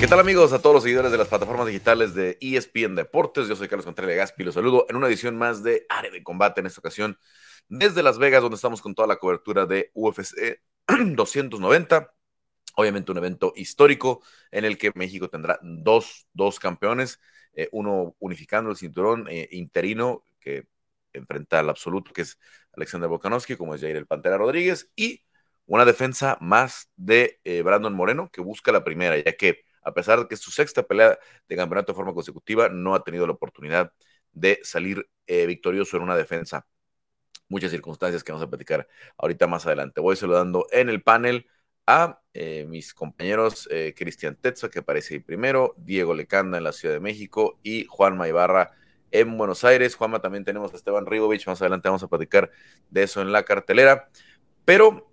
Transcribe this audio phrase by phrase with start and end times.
[0.00, 0.54] ¿Qué tal amigos?
[0.54, 3.48] A todos los seguidores de las plataformas digitales de ESPN Deportes.
[3.48, 4.44] Yo soy Carlos Contreras Gaspi.
[4.44, 7.18] Los saludo en una edición más de Área de Combate en esta ocasión
[7.68, 12.14] desde Las Vegas, donde estamos con toda la cobertura de UFC 290.
[12.76, 17.20] Obviamente un evento histórico en el que México tendrá dos, dos campeones,
[17.52, 20.66] eh, uno unificando el cinturón eh, interino que
[21.12, 22.38] enfrenta al absoluto, que es
[22.72, 25.26] Alexander Volkanovski, como es Jair el Pantera Rodríguez, y
[25.66, 30.20] una defensa más de eh, Brandon Moreno, que busca la primera, ya que a pesar
[30.20, 33.92] de que su sexta pelea de campeonato de forma consecutiva, no ha tenido la oportunidad
[34.32, 36.66] de salir victorioso en una defensa.
[37.48, 40.00] Muchas circunstancias que vamos a platicar ahorita más adelante.
[40.00, 41.46] Voy saludando en el panel
[41.90, 46.72] a eh, mis compañeros eh, Cristian Tetza, que aparece ahí primero, Diego Lecanda en la
[46.72, 48.70] Ciudad de México y Juanma Ibarra
[49.10, 49.96] en Buenos Aires.
[49.96, 52.52] Juanma, también tenemos a Esteban Ribovich, más adelante vamos a platicar
[52.90, 54.08] de eso en la cartelera.
[54.64, 55.10] Pero,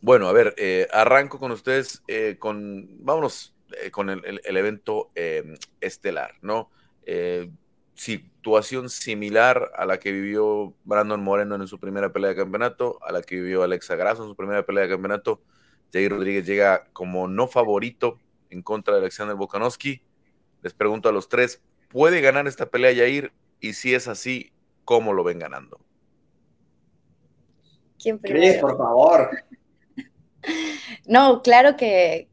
[0.00, 2.04] bueno, a ver, eh, arranco con ustedes,
[2.38, 3.56] con, vámonos
[3.90, 5.08] con el, el evento
[5.80, 6.70] estelar, ¿no?
[7.94, 13.12] situación similar a la que vivió Brandon Moreno en su primera pelea de campeonato, a
[13.12, 15.42] la que vivió Alexa Grasso en su primera pelea de campeonato
[15.92, 18.18] Jair Rodríguez llega como no favorito
[18.50, 20.02] en contra de Alexander Volkanovski.
[20.62, 23.32] Les pregunto a los tres, ¿puede ganar esta pelea Jair?
[23.60, 24.52] Y si es así,
[24.84, 25.80] ¿cómo lo ven ganando?
[27.98, 28.60] ¿Quién primero?
[28.60, 29.30] por favor.
[31.06, 32.30] No, claro que,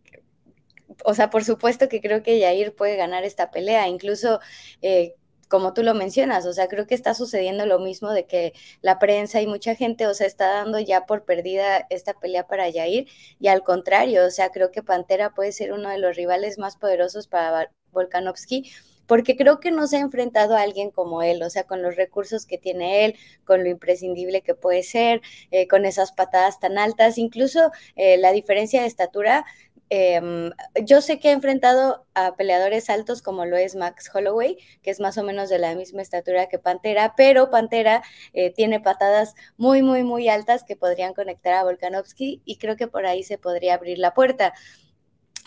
[1.05, 3.87] o sea, por supuesto que creo que Jair puede ganar esta pelea.
[3.87, 4.39] Incluso
[4.81, 5.15] eh,
[5.47, 8.99] como tú lo mencionas, o sea, creo que está sucediendo lo mismo de que la
[8.99, 13.07] prensa y mucha gente, o sea, está dando ya por perdida esta pelea para Yair
[13.39, 16.77] y al contrario, o sea, creo que Pantera puede ser uno de los rivales más
[16.77, 18.71] poderosos para Volkanovski
[19.07, 21.95] porque creo que no se ha enfrentado a alguien como él, o sea, con los
[21.95, 26.77] recursos que tiene él, con lo imprescindible que puede ser, eh, con esas patadas tan
[26.77, 29.45] altas, incluso eh, la diferencia de estatura
[29.89, 30.51] Em,
[30.83, 34.99] yo sé que he enfrentado a peleadores altos como lo es Max Holloway, que es
[34.99, 38.03] más o menos de la misma estatura que Pantera, pero Pantera
[38.33, 42.87] eh, tiene patadas muy, muy, muy altas que podrían conectar a Volkanovski y creo que
[42.87, 44.53] por ahí se podría abrir la puerta.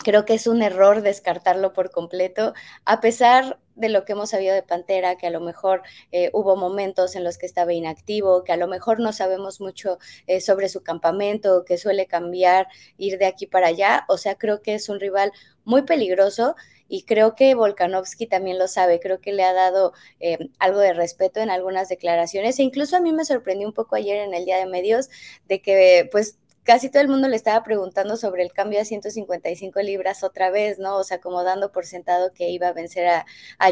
[0.03, 2.53] Creo que es un error descartarlo por completo,
[2.85, 5.81] a pesar de lo que hemos sabido de Pantera, que a lo mejor
[6.11, 9.97] eh, hubo momentos en los que estaba inactivo, que a lo mejor no sabemos mucho
[10.27, 12.67] eh, sobre su campamento, que suele cambiar,
[12.97, 14.05] ir de aquí para allá.
[14.07, 15.31] O sea, creo que es un rival
[15.63, 16.55] muy peligroso
[16.87, 18.99] y creo que Volkanovski también lo sabe.
[18.99, 23.01] Creo que le ha dado eh, algo de respeto en algunas declaraciones e incluso a
[23.01, 25.09] mí me sorprendió un poco ayer en el día de medios
[25.47, 29.81] de que pues casi todo el mundo le estaba preguntando sobre el cambio a 155
[29.81, 30.97] libras otra vez, ¿no?
[30.97, 33.25] O sea, como dando por sentado que iba a vencer a,
[33.59, 33.71] a.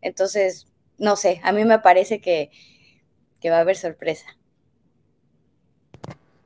[0.00, 0.66] Entonces,
[0.98, 2.50] no sé, a mí me parece que,
[3.48, 4.26] va a haber sorpresa.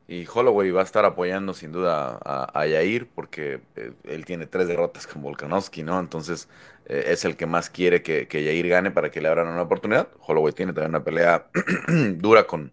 [0.06, 4.47] Y Holloway va a estar apoyando sin duda a, a Yair porque eh, él tiene
[4.47, 5.99] tres derrotas con Volkanovski, ¿no?
[5.99, 6.49] Entonces
[6.84, 9.62] eh, es el que más quiere que, que Yair gane para que le abran una
[9.62, 10.09] oportunidad.
[10.21, 11.47] Holloway tiene también una pelea
[12.16, 12.72] dura con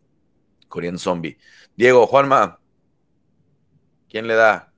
[0.68, 1.38] Korean Zombie.
[1.78, 2.59] Diego, Juanma,
[4.09, 4.72] ¿Quién le da?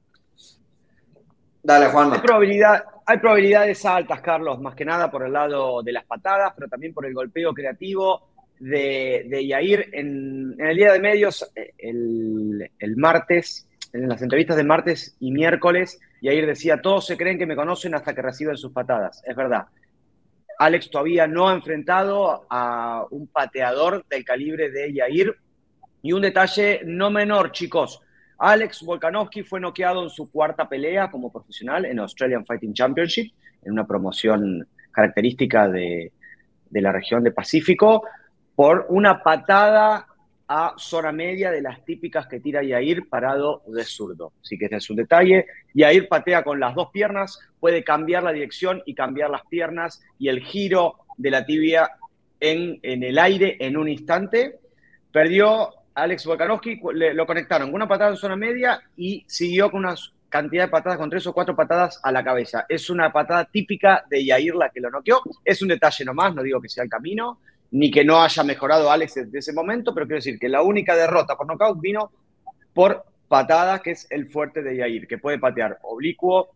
[1.64, 2.12] Dale, Juan.
[2.12, 6.54] Hay, probabilidad, hay probabilidades altas, Carlos, más que nada por el lado de las patadas,
[6.56, 9.90] pero también por el golpeo creativo de, de Yair.
[9.94, 16.00] En, el día de medios, eh, el, martes, en las entrevistas de martes y miércoles,
[16.22, 19.24] Yair decía, todos se creen que me conocen hasta que reciben sus patadas.
[19.26, 19.66] Es verdad.
[20.60, 25.36] Alex todavía no ha enfrentado a un pateador del calibre de Yair.
[26.04, 28.02] Y un detalle no menor, chicos,
[28.44, 33.32] Alex Volkanovski fue noqueado en su cuarta pelea como profesional en Australian Fighting Championship,
[33.62, 36.12] en una promoción característica de,
[36.72, 38.04] la región de Pacífico,
[38.56, 40.08] por una patada
[40.48, 44.34] a zona media de las típicas que tira Yair parado de zurdo.
[44.42, 45.46] Así que este es un detalle.
[45.76, 50.30] Yair patea con las dos piernas, puede cambiar la dirección y cambiar las piernas y
[50.30, 51.92] el giro de la tibia
[52.40, 54.60] en, en el aire en un instante.
[55.12, 59.96] Perdió Alex Volkanovski lo conectaron con una patada en zona media y siguió con una
[60.30, 62.66] cantidad de patadas, con tres o cuatro patadas a la cabeza.
[62.70, 65.22] Es una patada típica de Yair la que lo noqueó.
[65.44, 67.40] Es un detalle nomás, no digo que sea el camino,
[67.72, 70.96] ni que no haya mejorado Alex desde ese momento, pero quiero decir que la única
[70.96, 72.12] derrota por nocaut vino
[72.74, 76.50] por patada, que es el fuerte de Yair, que puede patear oblicuo,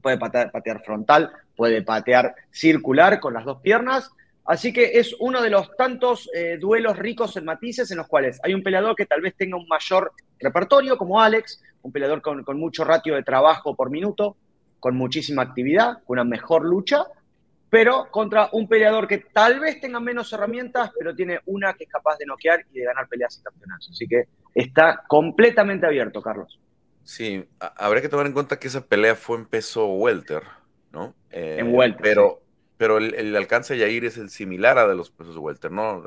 [0.00, 4.12] puede patear, patear frontal, puede patear circular con las dos piernas
[4.46, 8.38] Así que es uno de los tantos eh, duelos ricos en matices en los cuales
[8.44, 12.44] hay un peleador que tal vez tenga un mayor repertorio, como Alex, un peleador con,
[12.58, 14.36] mucho ratio de trabajo por minuto,
[14.78, 17.04] con muchísima actividad, con una mejor lucha,
[17.68, 21.90] pero contra un peleador que tal vez tenga menos herramientas, pero tiene una que es
[21.90, 23.90] capaz de noquear y de ganar peleas y campeonatos.
[23.90, 26.60] Así que está completamente abierto, Carlos.
[27.02, 30.42] Sí, habría que tomar en cuenta que esa pelea fue en peso welter
[30.92, 31.14] ¿no?
[31.30, 32.00] en Welter.
[32.02, 32.42] Pero,
[32.76, 36.04] pero el, alcance de Yair es el similar a de los pesos de Welter, ¿no?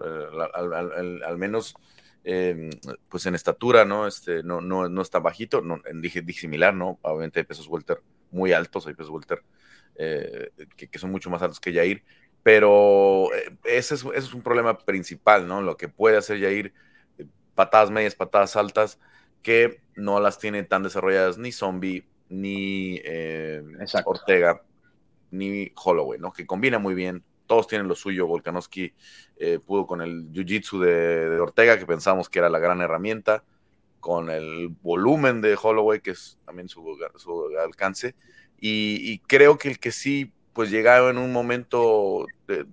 [0.54, 1.74] al, menos
[2.24, 2.70] em,
[3.08, 4.06] pues en estatura, ¿no?
[4.06, 7.00] Este, no, no, no está bajito, no, dije, dije similar, ¿no?
[7.02, 8.02] Obviamente hay pesos Welter
[8.32, 9.44] muy altos, hay pesos Welter
[9.96, 12.04] eh, que, son mucho más altos que Yair,
[12.44, 15.62] pero eh, ese es, ese es, un problema principal, ¿no?
[15.62, 16.74] Lo que puede hacer Yair,
[17.18, 17.26] eh,
[17.56, 19.00] patadas medias, patadas altas,
[19.42, 23.02] que no las tiene tan desarrolladas ni Zombie, ni
[24.06, 24.62] Ortega,
[25.32, 26.32] ni Holloway, ¿no?
[26.32, 27.24] Que combina muy bien.
[27.48, 28.28] Todos tienen lo suyo.
[28.28, 28.94] Volkanovski
[29.38, 33.44] eh, pudo con el jiu-jitsu de, Ortega, que pensamos que era la gran herramienta,
[34.00, 36.84] con el volumen de Holloway, que es también su,
[37.64, 38.16] alcance.
[38.62, 42.26] Y, creo que el que sí, pues llegaba en un momento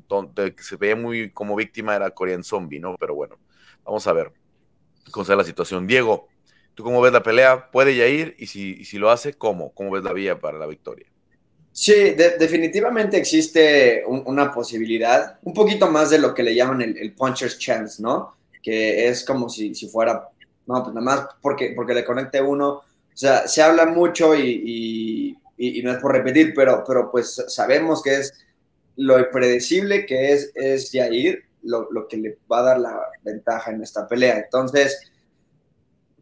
[0.08, 2.96] donde se veía muy como víctima era Korean Zombie, ¿no?
[2.98, 3.38] Pero bueno,
[3.84, 4.32] vamos a ver
[5.12, 5.86] cómo está la situación.
[5.86, 6.28] Diego,
[6.74, 7.70] ¿tú cómo ves la pelea?
[7.70, 8.34] ¿Puede ya ir?
[8.38, 9.72] Y si, y si lo hace, ¿cómo?
[9.74, 11.06] ¿Cómo ves la vía para la victoria?
[11.78, 11.92] Sí,
[12.38, 18.02] definitivamente existe una posibilidad, un poquito más de lo que le llaman el, puncher's chance,
[18.02, 18.34] ¿no?
[18.62, 20.26] Que es como si, si, fuera,
[20.66, 22.68] no, pues nada más porque, porque le conecte uno.
[22.76, 22.82] O
[23.12, 28.20] sea, se habla mucho y, y, no es por repetir, pero, pero pues sabemos que
[28.20, 28.32] es
[28.96, 33.70] lo impredecible que es, es Jair lo, lo que le va a dar la ventaja
[33.70, 34.38] en esta pelea.
[34.38, 34.98] Entonces,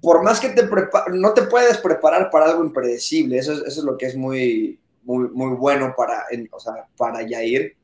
[0.01, 0.69] por más que te
[1.13, 5.29] no te puedes preparar para algo impredecible, eso eso es lo que es muy muy,
[5.29, 7.77] muy bueno para, o sea, para Yair,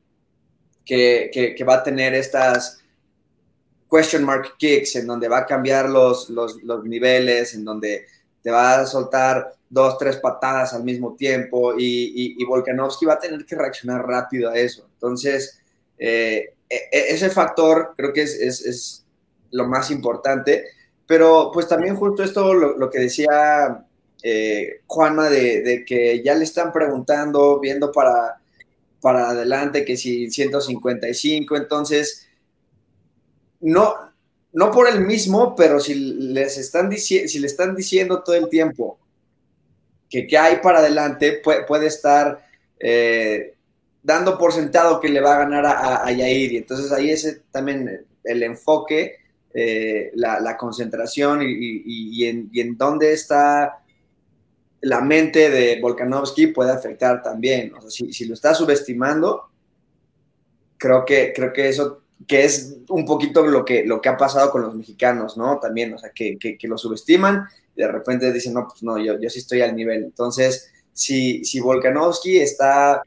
[0.85, 2.83] que, que, va a tener estas
[3.89, 8.05] question mark kicks, en donde va a cambiar los, los, los, niveles, en donde
[8.41, 13.19] te va a soltar dos, tres patadas al mismo tiempo y, y, Volkanovski va a
[13.19, 14.87] tener que reaccionar rápido a eso.
[14.93, 15.59] Entonces,
[15.97, 19.05] eh, e, e, ese factor creo que es, es, es,
[19.51, 20.65] lo más importante,
[21.05, 23.85] pero pues también justo esto, lo, lo que decía
[24.23, 28.41] eh, Juanma, de, que ya le están preguntando, viendo para,
[29.01, 32.27] para adelante, que si 155, entonces,
[33.59, 33.95] no,
[34.53, 38.99] no por el mismo, pero si, les están si le están diciendo todo el tiempo
[40.11, 42.45] que hay para adelante, puede, estar
[42.79, 43.55] eh,
[44.03, 48.05] dando por sentado que le va a ganar a, Yair, y entonces ahí es también
[48.25, 49.15] el enfoque,
[49.53, 53.81] eh, la, concentración y, en, y en dónde está
[54.81, 57.73] la mente de Volkanovski puede afectar también.
[57.75, 59.49] O sea, si, lo está subestimando,
[60.77, 64.51] creo que, creo que eso que es un poquito lo que, lo que ha pasado
[64.51, 65.59] con los mexicanos, ¿no?
[65.59, 69.29] También, o sea, que, lo subestiman y de repente dicen, no, pues no, yo, yo
[69.29, 70.03] sí estoy al nivel.
[70.03, 73.01] Entonces, si, si Volkanovski está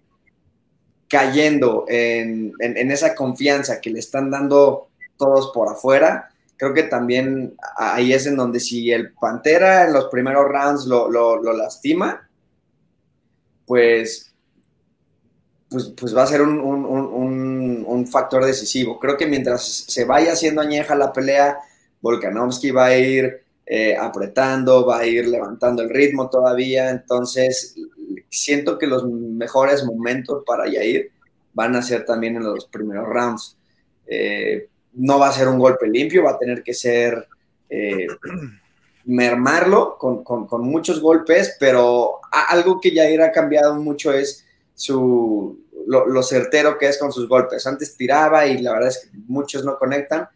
[1.08, 7.56] cayendo en, en esa confianza que le están dando todos por afuera, creo que también
[7.76, 12.28] ahí es en donde si el Pantera en los primeros rounds lo, lastima,
[13.66, 14.34] pues,
[15.68, 19.00] pues, pues, va a ser un, factor decisivo.
[19.00, 21.58] Creo que mientras se vaya haciendo añeja la pelea,
[22.00, 27.74] Volkanovski va a ir eh, apretando, va a ir levantando el ritmo todavía, entonces
[28.28, 31.10] siento que los mejores momentos para Yair
[31.54, 33.56] van a ser también en los primeros rounds.
[34.06, 37.26] Eh, no va a ser un golpe limpio, va a tener que ser
[37.68, 38.06] eh,
[39.04, 40.24] mermarlo con,
[40.62, 46.98] muchos golpes, pero algo que ya ha cambiado mucho es su, lo, certero que es
[46.98, 47.66] con sus golpes.
[47.66, 50.28] Antes tiraba y la verdad es que muchos no conectan,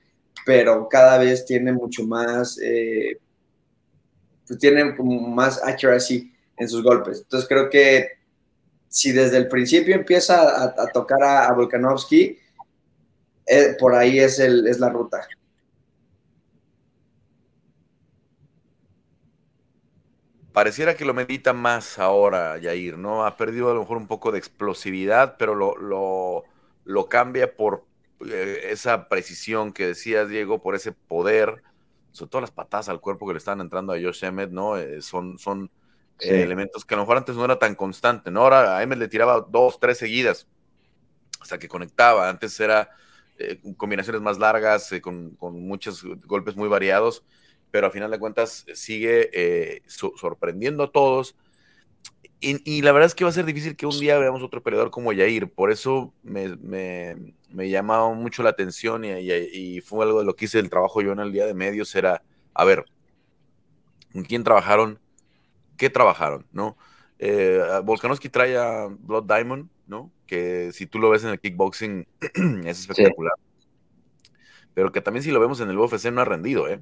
[0.45, 3.19] pero cada vez tiene mucho más, eh,
[4.47, 7.21] pues tiene como más accuracy en sus golpes.
[7.21, 8.09] Entonces creo que
[8.89, 12.39] si desde el principio empieza a, tocar a, a Volkanovski,
[13.49, 15.27] eh, por ahí es, el, es la ruta.
[20.53, 23.25] Pareciera que lo medita más ahora, Yair, ¿no?
[23.25, 26.45] Ha perdido a lo mejor un poco de explosividad, pero lo,
[26.85, 27.87] lo, cambia por
[28.29, 31.63] eh, esa precisión que decías, Diego, por ese poder,
[32.11, 34.77] sobre todo las patadas al cuerpo que le están entrando a Josh Emmett, ¿no?
[34.77, 35.71] Eh, son son
[36.19, 38.41] elementos que a lo mejor antes no era tan constante, ¿no?
[38.41, 40.49] Ahora a Emmett le tiraba dos, tres seguidas
[41.41, 42.29] hasta que conectaba.
[42.29, 42.91] Antes era
[43.39, 47.25] eh, combinaciones más largas, eh, con, muchos golpes muy variados,
[47.71, 51.37] pero a final de cuentas sigue eh, sorprendiendo a todos.
[52.41, 54.93] Y, la verdad es que va a ser difícil que un día veamos otro peleador
[54.93, 60.37] como Yair, por eso me, me, llamaba mucho la atención y, fue algo de lo
[60.37, 62.23] que hice el trabajo yo en el día de medios, era,
[62.55, 62.85] a ver,
[64.13, 65.01] ¿con quién trabajaron?
[65.77, 66.47] ¿Qué trabajaron?
[66.53, 66.77] ¿No?
[67.85, 70.13] Volkanovski trae a Blood Diamond, ¿no?
[70.27, 72.07] Que si tú lo ves en el kickboxing
[72.65, 73.35] es espectacular.
[74.75, 76.81] Pero que también si lo vemos en el UFC no ha rendido, ¿eh?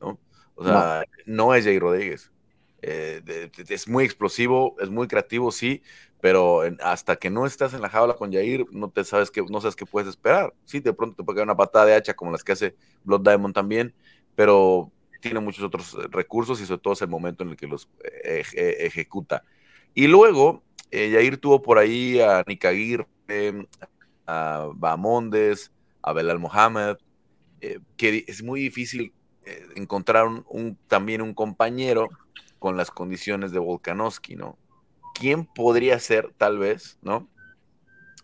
[0.00, 0.18] ¿No?
[0.54, 2.30] O sea, no, es Jay Rodríguez.
[2.80, 5.82] Eh, es muy explosivo, es muy creativo, sí,
[6.20, 9.60] pero hasta que no estás en la jaula con Jair, no te sabes que no
[9.60, 10.54] sabes qué puedes esperar.
[10.64, 13.22] Sí, de pronto te puede caer una patada de hacha como las que hace Blood
[13.22, 13.94] Diamond también,
[14.34, 17.66] pero tiene muchos otros eh, recursos y sobre todo es el momento en el que
[17.66, 18.44] los eh,
[18.80, 19.44] ejecuta.
[19.94, 23.06] Y luego, Jair tuvo por ahí a Nikagir,
[24.26, 25.72] a Bamondes,
[26.02, 26.96] a Belal Mohamed,
[27.96, 29.12] que es muy difícil
[29.74, 32.08] encontrar un, también un compañero
[32.58, 34.58] con las condiciones de Volkanovski, ¿no?
[35.14, 37.28] ¿Quién podría ser, tal vez, ¿no?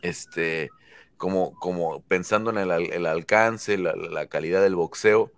[0.02, 0.70] Este,
[1.16, 5.32] como, como pensando en el, alcance, la, calidad del boxeo,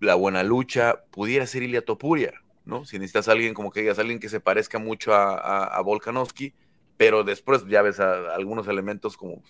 [0.00, 2.32] la buena lucha, pudiera ser Ilia Topuria,
[2.64, 2.84] ¿no?
[2.84, 6.54] Si necesitas a alguien, como que digas, alguien que se parezca mucho a, Volkanovski,
[6.96, 9.42] pero después ya ves algunos elementos como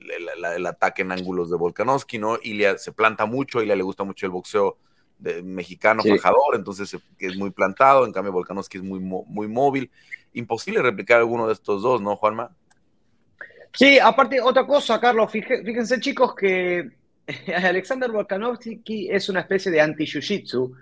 [0.00, 2.38] el, ataque en ángulos de Volkanovski, ¿no?
[2.42, 4.78] Ilia se planta mucho, a Ilia le gusta mucho el boxeo
[5.18, 9.90] de mexicano fajador, entonces es muy plantado, en cambio Volkanovski es muy, muy móvil.
[10.32, 12.54] Imposible replicar alguno de estos dos, ¿no, Juanma?
[13.74, 16.97] Sí, aparte, otra cosa, Carlos, fíjense chicos que
[17.54, 20.72] Alexander Volkanovski es una especie de anti-jiu-jitsu,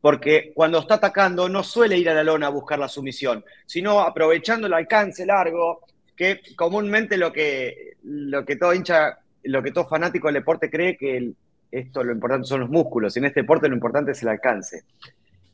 [0.00, 4.00] porque cuando está atacando no suele ir a la lona a buscar la sumisión, sino
[4.00, 5.80] aprovechando el alcance largo,
[6.16, 10.96] que comúnmente lo que, lo que todo hincha, lo que todo fanático del deporte cree
[10.96, 11.32] que
[11.70, 14.84] esto lo importante son los músculos, en este deporte lo importante es el alcance.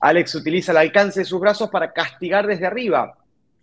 [0.01, 3.19] Alex utiliza el alcance de sus brazos para castigar desde arriba.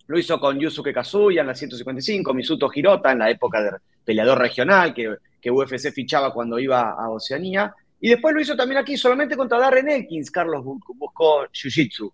[0.06, 3.74] Lo hizo con Yusuke Kazuya en la 155, Misuto Hirota en la época del
[4.04, 5.16] peleador regional que,
[5.46, 7.72] que UFC fichaba cuando iba a Oceanía.
[8.00, 12.12] Y después lo hizo también aquí, solamente contra Darren Elkins, Carlos buscó Jiu-Jitsu.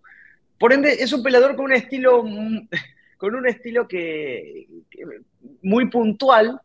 [0.59, 2.23] Por ende, es un peleador con un estilo,
[3.17, 4.67] con un estilo que
[5.63, 6.61] muy puntual,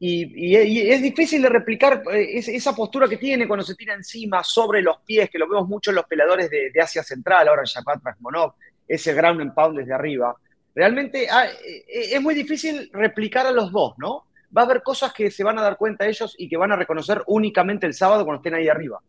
[0.00, 4.82] y, es difícil de replicar eh, esa postura que tiene cuando se tira encima, sobre
[4.82, 8.02] los pies, que lo vemos mucho en los peleadores de, Asia Central, ahora en Shapat
[8.02, 8.54] Rasmonov,
[8.88, 10.36] ese ground and pound desde arriba.
[10.74, 14.24] Realmente ah, eh, es muy difícil replicar a los dos, ¿no?
[14.56, 16.76] Va a haber cosas que se van a dar cuenta ellos y que van a
[16.76, 19.00] reconocer únicamente el sábado cuando estén ahí arriba.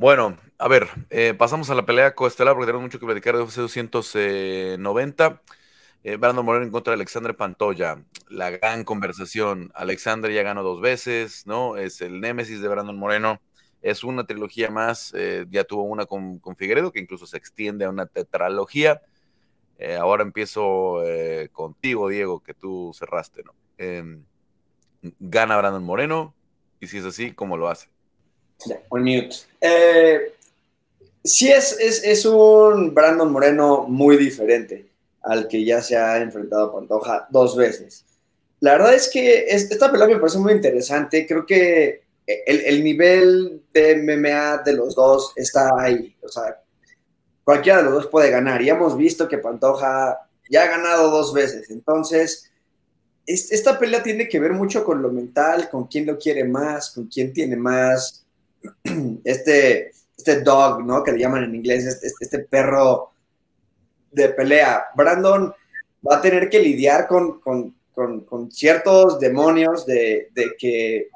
[0.00, 3.42] Bueno, a ver, eh, pasamos a la pelea coestelar porque tenemos mucho que platicar de
[3.42, 5.42] UFC 290.
[6.02, 8.02] Eh, Brandon Moreno en contra de Alexander Pantoya.
[8.30, 9.70] La gran conversación.
[9.74, 11.76] Alexander ya ganó dos veces, ¿no?
[11.76, 13.42] Es el némesis de Brandon Moreno.
[13.82, 15.12] Es una trilogía más.
[15.14, 19.02] Eh, ya tuvo una con, con, Figueredo, que incluso se extiende a una tetralogía.
[19.98, 21.02] Ahora empiezo
[21.52, 23.54] contigo, Diego, que tú cerraste, ¿no?
[25.02, 26.34] Gana Brandon Moreno.
[26.80, 27.88] Y si es así, ¿cómo lo hace?
[28.90, 29.36] un mute.
[31.24, 34.86] sí, es, es, es un Brandon Moreno muy diferente
[35.22, 38.04] al que ya se ha enfrentado Pantoja dos veces.
[38.60, 41.26] La verdad es que esta pelea me parece muy interesante.
[41.26, 46.14] Creo que el, nivel de MMA de los dos está ahí.
[46.22, 46.60] O sea,
[47.42, 48.60] cualquiera de los dos puede ganar.
[48.62, 50.18] Y hemos visto que Pantoja
[50.50, 51.70] ya ha ganado dos veces.
[51.70, 52.49] Entonces,
[53.32, 57.06] esta pelea tiene que ver mucho con lo mental, con quién lo quiere más, con
[57.06, 58.24] quién tiene más
[59.24, 61.02] este, este dog, ¿no?
[61.02, 63.10] Que le llaman en inglés, este, este perro
[64.10, 64.84] de pelea.
[64.94, 65.54] Brandon
[66.06, 67.40] va a tener que lidiar con,
[68.50, 71.08] ciertos demonios de, que,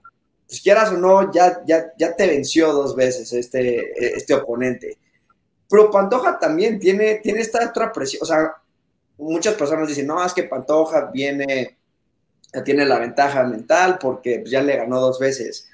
[0.47, 4.99] pues quieras o no, ya, ya, ya te venció dos veces este, este oponente.
[5.68, 8.23] Pero Pantoja también tiene, tiene esta otra presión.
[8.23, 8.54] O sea,
[9.16, 11.76] muchas personas dicen, no, es que Pantoja viene,
[12.63, 15.69] tiene la ventaja mental porque pues, ya le ganó dos veces.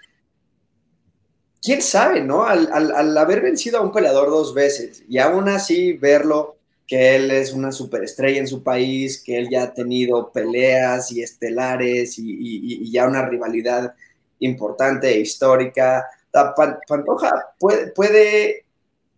[1.63, 2.45] ¿Quién sabe, no?
[2.45, 6.57] Al, haber vencido a un peleador dos veces y aún así verlo
[6.87, 11.23] que él es una superestrella en su país, que él ya ha tenido peleas y
[11.23, 13.95] estelares y, ya una rivalidad
[14.39, 16.07] importante e histórica.
[16.33, 18.65] Pantoja puede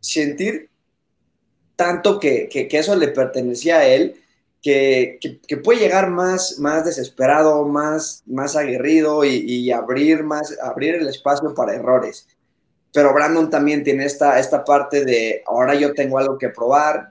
[0.01, 0.69] sentir
[1.77, 4.22] tanto que, eso le pertenecía a él,
[4.63, 5.19] que,
[5.63, 11.75] puede llegar más, más desesperado, más, más aguerrido y, abrir, más, abrir el espacio para
[11.75, 12.29] errores.
[12.93, 17.11] Pero Brandon también tiene esta, esta parte de ahora yo tengo algo que probar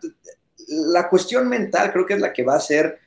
[0.68, 3.00] la cuestión mental creo que es la que va a hacer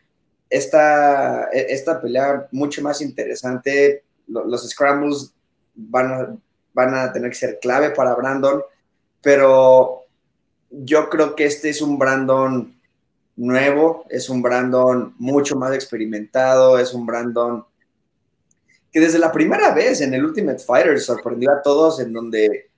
[0.51, 4.05] esta, e, esta pelea mucho más interesante.
[4.27, 5.33] Los, scrambles
[5.75, 6.41] van
[6.73, 8.63] van a tener que ser clave para Brandon,
[9.23, 10.03] pero
[10.71, 12.75] yo creo que este es un Brandon
[13.37, 17.64] nuevo, es un Brandon mucho más experimentado, es un Brandon
[18.93, 22.71] que desde la primera vez en el Ultimate Fighter sorprendió a todos en donde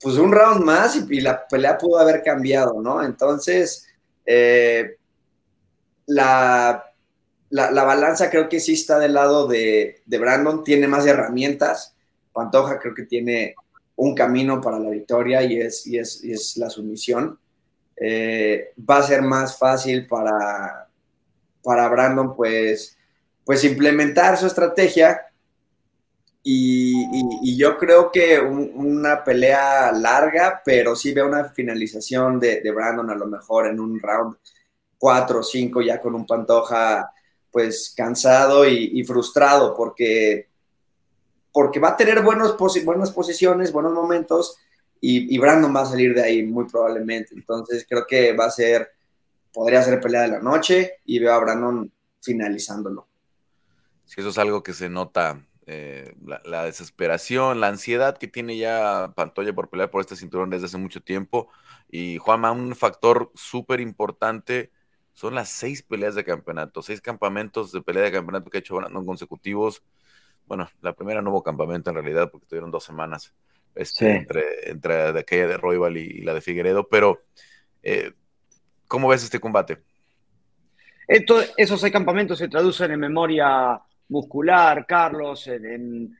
[0.00, 3.02] pues un round más y, la pelea pudo haber cambiado, ¿no?
[3.02, 3.86] Entonces,
[4.24, 4.96] eh,
[6.06, 6.88] la,
[7.50, 11.94] la, balanza creo que sí está del lado de, Brandon, tiene más herramientas.
[12.32, 13.54] Pantoja creo que tiene
[13.96, 17.38] un camino para la victoria y es, y es, la sumisión.
[18.00, 20.88] Eh, va a ser más fácil para,
[21.62, 22.96] para Brandon, pues,
[23.44, 25.22] pues implementar su estrategia.
[26.42, 33.14] Y, yo creo que una pelea larga, pero sí veo una finalización de, Brandon a
[33.14, 34.36] lo mejor en un round
[34.96, 37.12] 4 o 5, ya con un Pantoja
[37.50, 40.48] pues cansado y, frustrado, porque,
[41.52, 44.58] porque va a tener buenos buenas posiciones, buenos momentos,
[45.00, 47.34] y, Brandon va a salir de ahí muy probablemente.
[47.34, 48.90] Entonces creo que va a ser,
[49.52, 51.90] podría ser pelea de la noche y veo a Brandon
[52.20, 53.06] finalizándolo.
[54.04, 56.14] Sí, eso es algo que se nota, eh,
[56.44, 60.78] la, desesperación, la ansiedad que tiene ya Pantoya por pelear por este cinturón desde hace
[60.78, 61.48] mucho tiempo.
[61.90, 64.72] Y Juanma, un factor súper importante
[65.12, 68.76] son las seis peleas de campeonato, seis campamentos de pelea de campeonato que ha hecho
[68.76, 69.82] Brandon consecutivos.
[70.46, 73.34] Bueno, la primera no hubo campamento en realidad porque tuvieron dos semanas
[73.78, 77.22] este, entre, entre de aquella de Royal y, la de Figueredo, pero
[77.82, 78.12] eh,
[78.86, 79.78] ¿cómo ves este combate?
[81.56, 86.14] esos seis campamentos se traducen en memoria muscular, Carlos, en,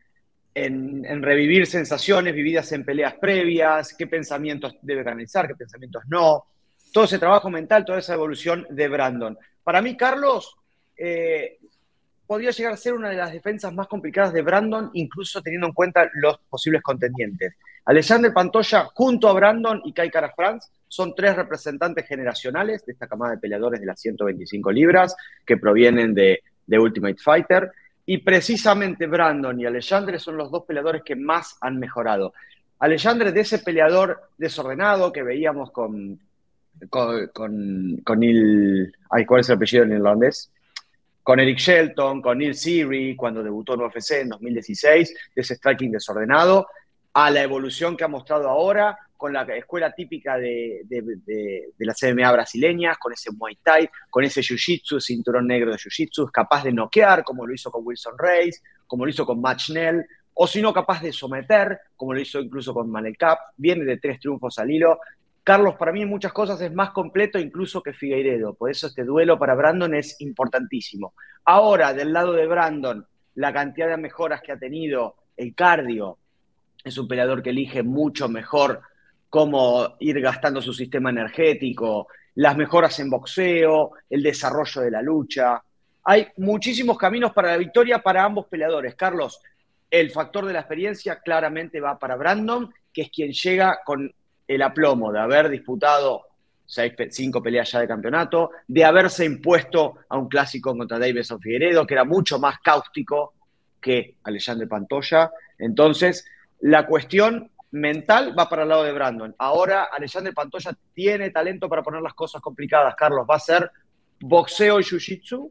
[0.55, 6.45] revivir sensaciones vividas en peleas previas, qué pensamientos debe canalizar, qué pensamientos no.
[6.91, 9.39] Todo ese trabajo mental, toda esa evolución de Brandon.
[9.63, 10.57] Para mí, Carlos,
[10.97, 11.59] eh,
[12.29, 15.73] podría llegar a ser una de las defensas más complicadas de Brandon, incluso teniendo en
[15.73, 17.55] cuenta los posibles contendientes.
[17.87, 23.07] Alexander Pantoya junto a Brandon y Kai Cara France son tres representantes generacionales de esta
[23.07, 25.17] camada de peleadores de las 125 libras
[25.47, 27.73] que provienen de, Ultimate Fighter.
[28.05, 32.35] Y precisamente Brandon y Alexandre son los dos peleadores que más han mejorado.
[32.81, 36.21] Alexandre de ese peleador desordenado que veíamos con,
[36.91, 37.27] con,
[38.05, 38.95] con, el...
[39.27, 40.53] ¿Cuál es el apellido en irlandés?
[41.29, 45.93] Con Eric Shelton, con Neil Seary, cuando debutó en UFC en 2016, de ese striking
[45.93, 46.69] desordenado,
[47.13, 52.03] a la evolución que ha mostrado ahora, con la escuela típica de, de, de, las
[52.03, 56.73] MMA brasileñas, con ese Muay Thai, con ese Jiu-Jitsu, cinturón negro de Jiu-Jitsu, capaz de
[56.73, 60.63] noquear, como lo hizo con Wilson Reyes, como lo hizo con Matt Schnell, o si
[60.63, 64.59] no, capaz de someter, como lo hizo incluso con Manel Cap, viene de tres triunfos
[64.59, 64.99] al hilo,
[65.49, 69.03] Carlos, para mí en muchas cosas es más completo incluso que Figueiredo, por eso este
[69.03, 71.15] duelo para Brandon es importantísimo.
[71.47, 73.07] Ahora, del lado de Brandon,
[73.37, 76.19] la cantidad de mejoras que ha tenido, el cardio,
[76.85, 78.83] es un peleador que elige mucho mejor
[79.31, 85.63] cómo ir gastando su sistema energético, las mejoras en boxeo, el desarrollo de la lucha.
[86.05, 88.95] Hay muchísimos caminos para la victoria para ambos peleadores.
[88.97, 89.41] Carlos,
[89.91, 94.13] el factor de la experiencia claramente va para Brandon, que es quien llega con
[94.49, 96.25] el aplomo de haber disputado
[97.11, 101.95] cinco peleas ya de campeonato, de haberse impuesto a un clásico contra Davidson Figueredo, que
[101.95, 103.35] era mucho más cáustico
[103.81, 105.31] que Alexandre Pantoya.
[105.59, 106.27] Entonces,
[106.61, 109.35] la cuestión mental va para el lado de Brandon.
[109.39, 113.27] Ahora Alexandre Pantoya tiene talento para poner las cosas complicadas, Carlos.
[113.31, 113.71] Va a ser
[114.21, 115.51] boxeo y jiu-jitsu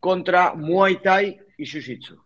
[0.00, 2.20] contra Muay Thai y jiu-jitsu.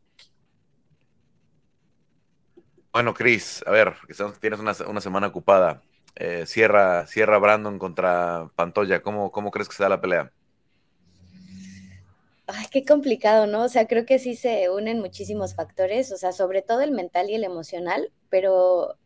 [2.92, 3.94] Bueno, Chris, a ver,
[4.40, 5.83] tienes una semana ocupada.
[6.16, 9.03] Eh, cierra, cierra Brandon contra Pantoya.
[9.03, 10.33] ¿Cómo, ¿Cómo crees que se da la pelea?
[12.46, 13.62] Ay, qué complicado, ¿no?
[13.64, 17.31] O sea, creo que sí se unen muchísimos factores, o sea, sobre todo el mental
[17.31, 18.98] y el emocional, pero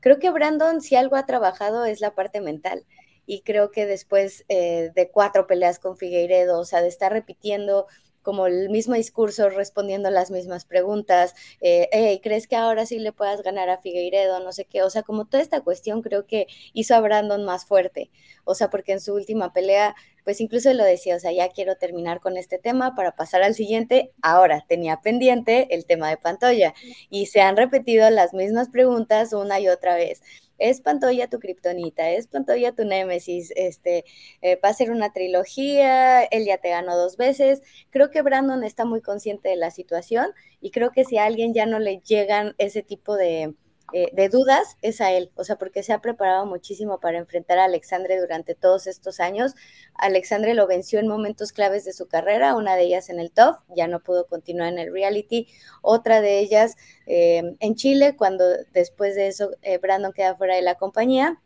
[0.00, 2.86] creo que Brandon, si algo ha trabajado, es la parte mental.
[3.26, 7.86] Y creo que después eh, de cuatro peleas con Figueiredo, o sea, de estar repitiendo
[8.24, 13.42] como el mismo discurso, respondiendo las mismas preguntas, eh, ¿crees que ahora sí le puedas
[13.42, 14.40] ganar a Figueiredo?
[14.40, 17.66] No sé qué, o sea, como toda esta cuestión creo que hizo a Brandon más
[17.66, 18.10] fuerte,
[18.44, 21.76] o sea, porque en su última pelea, pues incluso lo decía, o sea, ya quiero
[21.76, 26.74] terminar con este tema para pasar al siguiente, ahora tenía pendiente el tema de Pantoya
[27.10, 30.22] y se han repetido las mismas preguntas una y otra vez
[30.58, 34.04] es Pantoya tu kriptonita, es Pantoya tu némesis, este,
[34.42, 37.62] eh, va a ser una trilogía, él ya te ganó dos veces.
[37.90, 41.54] Creo que Brandon está muy consciente de la situación y creo que si a alguien
[41.54, 43.54] ya no le llegan ese tipo de,
[43.96, 47.60] eh, de dudas es a él, o sea, porque se ha preparado muchísimo para enfrentar
[47.60, 49.54] a Alexandre durante todos estos años.
[49.94, 53.58] Alexandre lo venció en momentos claves de su carrera, una de ellas en el top,
[53.68, 55.46] ya no pudo continuar en el reality,
[55.80, 56.74] otra de ellas
[57.06, 61.40] eh, en Chile, cuando después de eso eh, Brandon queda fuera de la compañía.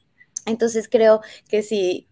[0.47, 2.09] Entonces creo que si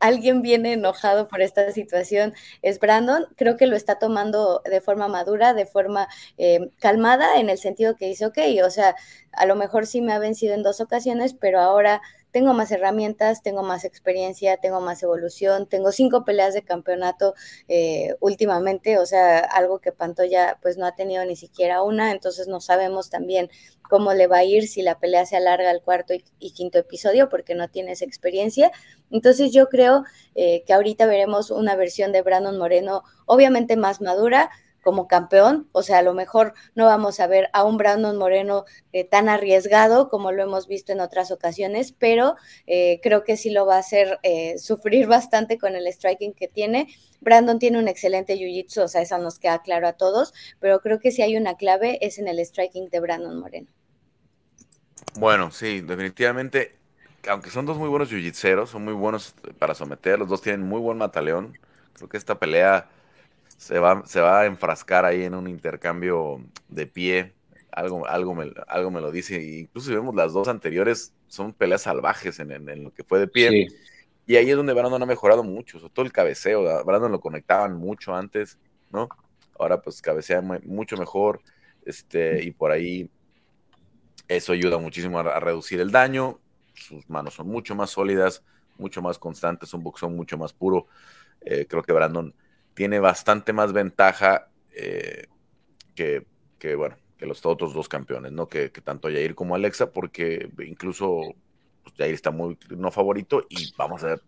[0.00, 3.26] alguien viene enojado por esta situación es Brandon.
[3.36, 6.08] Creo que lo está tomando de forma madura, de forma
[6.78, 8.96] calmada, en el sentido que dice, ok, o sea,
[9.32, 13.42] a lo mejor sí me ha vencido en dos ocasiones, pero ahora tengo más herramientas,
[13.42, 17.34] tengo más experiencia, tengo más evolución, tengo cinco peleas de campeonato
[17.68, 22.46] eh, últimamente, o sea, algo que Pantoya pues no ha tenido ni siquiera una, entonces
[22.46, 23.50] no sabemos también
[23.82, 27.28] cómo le va a ir si la pelea se alarga al cuarto y, quinto episodio
[27.28, 28.70] porque no tienes experiencia.
[29.10, 30.04] Entonces yo creo
[30.36, 34.50] eh, que ahorita veremos una versión de Brandon Moreno obviamente más madura,
[34.82, 38.64] como campeón, o sea, a lo mejor no vamos a ver a un Brandon Moreno
[38.92, 43.50] eh, tan arriesgado como lo hemos visto en otras ocasiones, pero eh, creo que sí
[43.50, 46.88] lo va a hacer eh, sufrir bastante con el striking que tiene.
[47.20, 50.98] Brandon tiene un excelente jiu-jitsu, o sea, eso nos queda claro a todos, pero creo
[50.98, 53.68] que si hay una clave es en el striking de Brandon Moreno.
[55.18, 56.76] Bueno, sí, definitivamente,
[57.28, 60.80] aunque son dos muy buenos jiu-jitseros, son muy buenos para someter, los dos tienen muy
[60.80, 61.58] buen mataleón,
[61.94, 62.88] creo que esta pelea
[63.60, 67.34] se va, se va a enfrascar ahí en un intercambio de pie.
[67.70, 69.38] Algo, algo, me, algo me lo dice.
[69.38, 73.68] Incluso si vemos las dos anteriores, son peleas salvajes en, lo que fue de pie.
[74.26, 76.82] Y ahí es donde Brandon ha mejorado mucho, sobre todo el cabeceo.
[76.86, 78.58] Brandon lo conectaban mucho antes,
[78.90, 79.10] ¿no?
[79.58, 81.42] Ahora pues cabecea mucho mejor.
[81.84, 83.10] Este, y por ahí
[84.26, 86.40] eso ayuda muchísimo a, reducir el daño.
[86.72, 88.42] Sus manos son mucho más sólidas,
[88.78, 90.86] mucho más constantes, un boxeo mucho más puro.
[91.42, 92.34] Eh, creo que Brandon
[92.80, 95.26] tiene bastante más ventaja eh,
[95.94, 96.24] que,
[96.76, 98.48] bueno, que los otros dos campeones, ¿no?
[98.48, 101.34] Que, tanto Jair como Alexa, porque incluso
[101.82, 104.22] pues, Jair está muy no favorito y vamos a ver,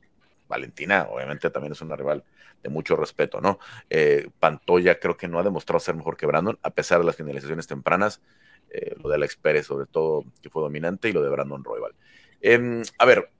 [0.48, 2.24] Valentina obviamente también es una rival
[2.62, 3.58] de mucho respeto, ¿no?
[3.88, 7.16] Eh, Pantoya creo que no ha demostrado ser mejor que Brandon, a pesar de las
[7.16, 8.20] finalizaciones tempranas,
[8.68, 11.94] eh, lo de Alex Pérez sobre todo, que fue dominante, y lo de Brandon Royal.
[12.42, 13.30] Em, a ver,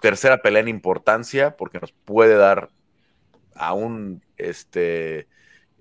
[0.00, 2.70] tercera pelea en importancia, porque nos puede dar
[3.54, 5.28] a un, este,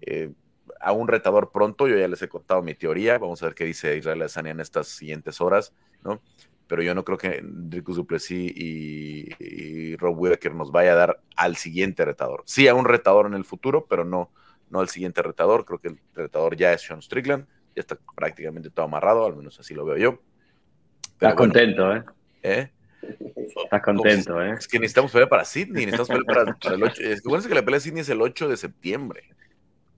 [0.02, 0.32] eh,
[0.80, 1.88] a un retador pronto.
[1.88, 3.18] Yo ya les he contado mi teoría.
[3.18, 6.22] Vamos a ver qué dice Israel Adesanya en estas siguientes horas, ¿no?
[6.68, 11.56] Pero yo no creo que Dricus Duplessis y, Rob Whittaker nos vaya a dar al
[11.56, 12.44] siguiente retador.
[12.46, 14.32] Sí, a un retador en el futuro, pero no,
[14.70, 15.66] no al siguiente retador.
[15.66, 17.46] Creo que el retador ya es Sean Strickland.
[17.76, 20.20] Ya está prácticamente todo amarrado, al menos así lo veo yo.
[21.14, 22.04] Estás contento, ¿eh?
[22.44, 22.72] ¿eh?
[23.64, 24.56] Estás contento, ¿eh?
[24.58, 27.02] Es que necesitamos pelear para Sydney, necesitamos pelear para, el 8.
[27.02, 29.24] Es que que la pelea de Sydney es el 8 de septiembre.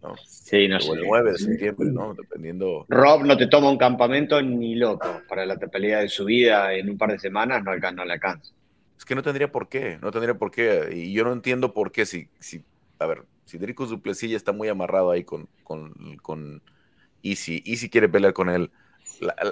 [0.01, 0.15] ¿no?
[0.25, 0.91] Sí, no sé.
[0.91, 2.13] O el 9 de septiembre, ¿no?
[2.13, 2.85] Dependiendo.
[2.89, 6.89] Rob no te toma un campamento ni loco para la pelea de su vida en
[6.89, 8.53] un par de semanas, no, alcanza, no le alcanza.
[8.97, 10.89] Es que no tendría por qué, no tendría por qué.
[10.93, 12.63] Y yo no entiendo por qué, si, si
[12.99, 16.61] a ver, si Dricus Duplessis está muy amarrado ahí con, con, con
[17.21, 18.71] Easy, Easy quiere pelear con él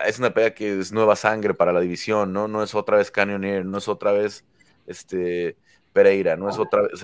[0.06, 2.47] es una pelea que es nueva sangre para la división, ¿no?
[2.47, 4.45] No es otra vez Canyoneer, no es otra vez
[4.88, 5.56] este,
[5.93, 7.04] Pereira, no es otra vez.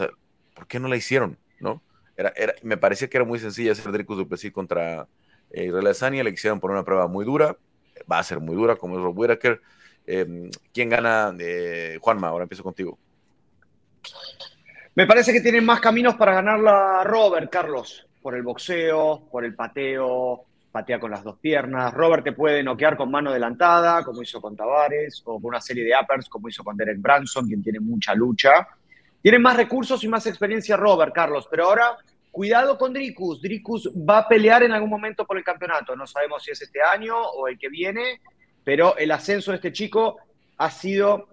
[0.53, 1.37] ¿Por qué no la hicieron?
[1.59, 1.81] ¿No?
[2.17, 5.07] Era, era, me parecía que era muy sencilla hacer Dricus Duplessis contra
[5.51, 7.55] eh, Israel Adesanya, le quisieron poner una prueba muy dura,
[8.11, 9.61] va a ser muy dura, como es Rob Whittaker.
[10.05, 11.33] Em, ¿Quién gana?
[11.39, 12.97] Eh, Juanma, ahora empiezo contigo.
[14.95, 19.55] Me parece que tienen más caminos para ganarla Robert, Carlos, por el boxeo, por el
[19.55, 21.93] pateo, patea con las dos piernas.
[21.93, 25.83] Robert te puede noquear con mano adelantada, como hizo con Tavares, o con una serie
[25.83, 28.67] de uppers, como hizo con Derek Branson, quien tiene mucha lucha.
[29.21, 31.97] Tiene más recursos y más experiencia Robert, Carlos, pero ahora
[32.31, 33.41] cuidado con Dricus.
[33.41, 35.95] Dricus va a pelear en algún momento por el campeonato.
[35.95, 38.21] No sabemos si es este año o el que viene,
[38.63, 40.17] pero el ascenso de este chico
[40.57, 41.27] ha sido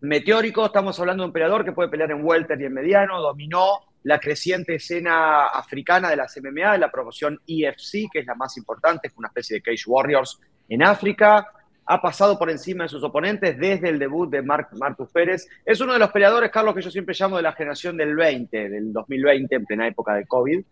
[0.00, 0.66] meteórico.
[0.66, 4.18] Estamos hablando de un peleador que puede pelear en welter y en mediano, dominó la
[4.18, 9.08] creciente escena africana de las MMA, de la promoción EFC, que es la más importante,
[9.08, 11.46] es una especie de Cage Warriors en África.
[11.84, 15.48] Ha pasado por encima de sus oponentes desde el debut de Marcus Pérez.
[15.64, 18.68] Es uno de los peleadores, Carlos, que yo siempre llamo de la generación del 20,
[18.68, 20.62] del 2020, en plena época de COVID,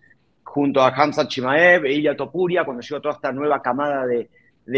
[0.45, 4.29] junto a Hamza Chimaev e Ilya Topuria, cuando llegó toda esta nueva camada de,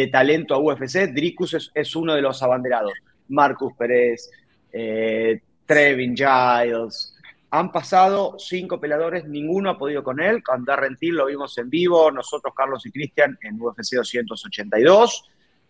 [0.08, 1.12] talento a UFC.
[1.12, 2.92] Dricus es, uno de los abanderados.
[3.28, 4.30] Marcus Pérez,
[4.72, 7.14] eh, Trevin Giles,
[7.54, 10.42] han pasado cinco peleadores, ninguno ha podido con él.
[10.42, 15.24] Con Darren Till lo vimos en vivo, nosotros, Carlos y Cristian, en UFC 282.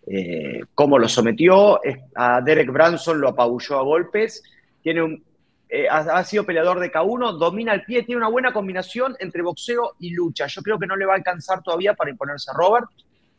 [0.07, 1.81] Eh, cómo lo sometió,
[2.15, 4.45] a Derek Branson lo apabulló a golpes.
[4.81, 5.23] Tiene
[5.69, 9.95] eh, ha, sido peleador de K1, domina el pie, tiene una buena combinación entre boxeo
[9.99, 10.47] y lucha.
[10.47, 12.87] Yo creo que no le va a alcanzar todavía para imponerse a Robert,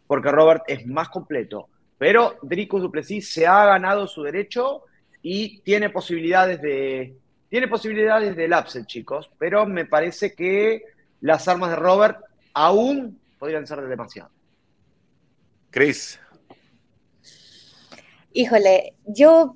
[0.06, 1.69] porque Robert es más completo.
[1.97, 4.82] Pero Dricus Duplessis se ha ganado su derecho
[5.21, 7.15] y tiene posibilidades de,
[7.53, 10.85] tiene posibilidades del upset, chicos, pero me parece que
[11.21, 12.17] las armas de Robert
[12.51, 14.31] aún podrían ser de demasiado.
[15.69, 16.19] Chris.
[18.31, 19.55] Híjole, yo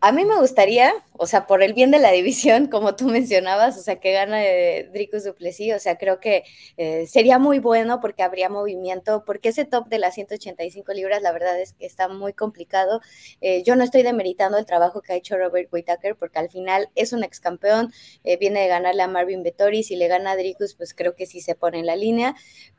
[0.00, 3.76] a mí me gustaría, o sea, por el bien de la división, como tú mencionabas,
[3.78, 6.44] o sea, que gana eh, Dricus Duplessis, o sea, creo que
[6.76, 11.32] eh, sería muy bueno porque habría movimiento, porque ese top de las 185 libras, la
[11.32, 13.00] verdad es que está muy complicado.
[13.40, 16.88] Eh, yo no estoy demeritando el trabajo que ha hecho Robert Whittaker, porque al final
[16.94, 17.92] es un ex campeón,
[18.40, 21.40] viene de ganarle a Marvin Vettori, si le gana a Dricus, pues creo que sí
[21.40, 22.34] se pone en la línea,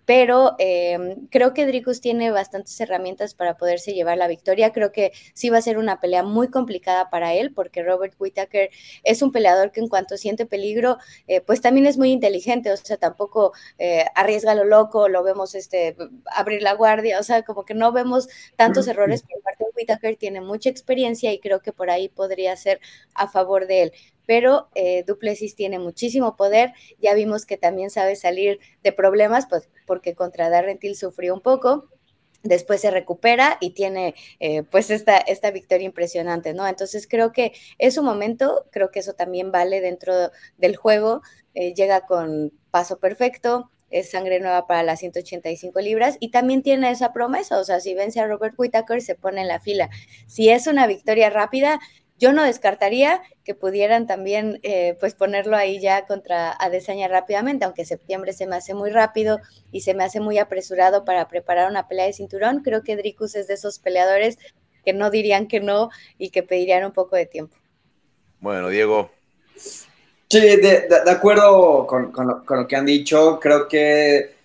[0.09, 4.73] pero em, creo que Dricus tiene bastantes herramientas para poderse llevar la victoria.
[4.73, 8.71] Creo que sí va a ser una pelea muy complicada para él, porque Robert Whittaker
[9.03, 12.77] es un peleador que en cuanto siente peligro, eh, pues también es muy inteligente, o
[12.77, 15.95] sea, tampoco eh, arriesga lo loco, lo vemos este,
[16.25, 20.15] abrir la guardia, o sea, como que no vemos tantos errores por parte de Whittaker,
[20.15, 22.79] tiene mucha experiencia y creo que por ahí podría ser
[23.13, 23.93] a favor de él
[24.29, 25.03] pero eh,
[25.57, 26.73] tiene muchísimo poder.
[26.99, 31.89] Ya vimos que también sabe salir de problemas, pues porque contra Darrentil sufrió un poco.
[32.43, 36.67] Después se recupera y tiene eh, pues esta, esta victoria impresionante, ¿no?
[36.67, 40.13] Entonces creo que es un momento, creo que eso también vale dentro
[40.59, 41.23] del juego.
[41.55, 46.91] Eh, llega con paso perfecto, es sangre nueva para las 185 libras y también tiene
[46.91, 49.89] esa promesa, o sea, si vence a Robert Whittaker se pone en la fila.
[50.27, 51.79] Si es una victoria rápida,
[52.19, 57.85] yo no descartaría que pudieran también eh, pues ponerlo ahí ya contra Adesanya rápidamente, aunque
[57.85, 59.39] septiembre se me hace muy rápido
[59.71, 62.61] y se me hace muy apresurado para preparar una pelea de cinturón.
[62.61, 64.37] Creo que Dricus es de esos peleadores
[64.83, 67.55] que no dirían que no y que pedirían un poco de tiempo.
[68.41, 69.11] Bueno, Diego.
[70.29, 74.35] Sí, de, acuerdo con, lo, que han dicho, creo que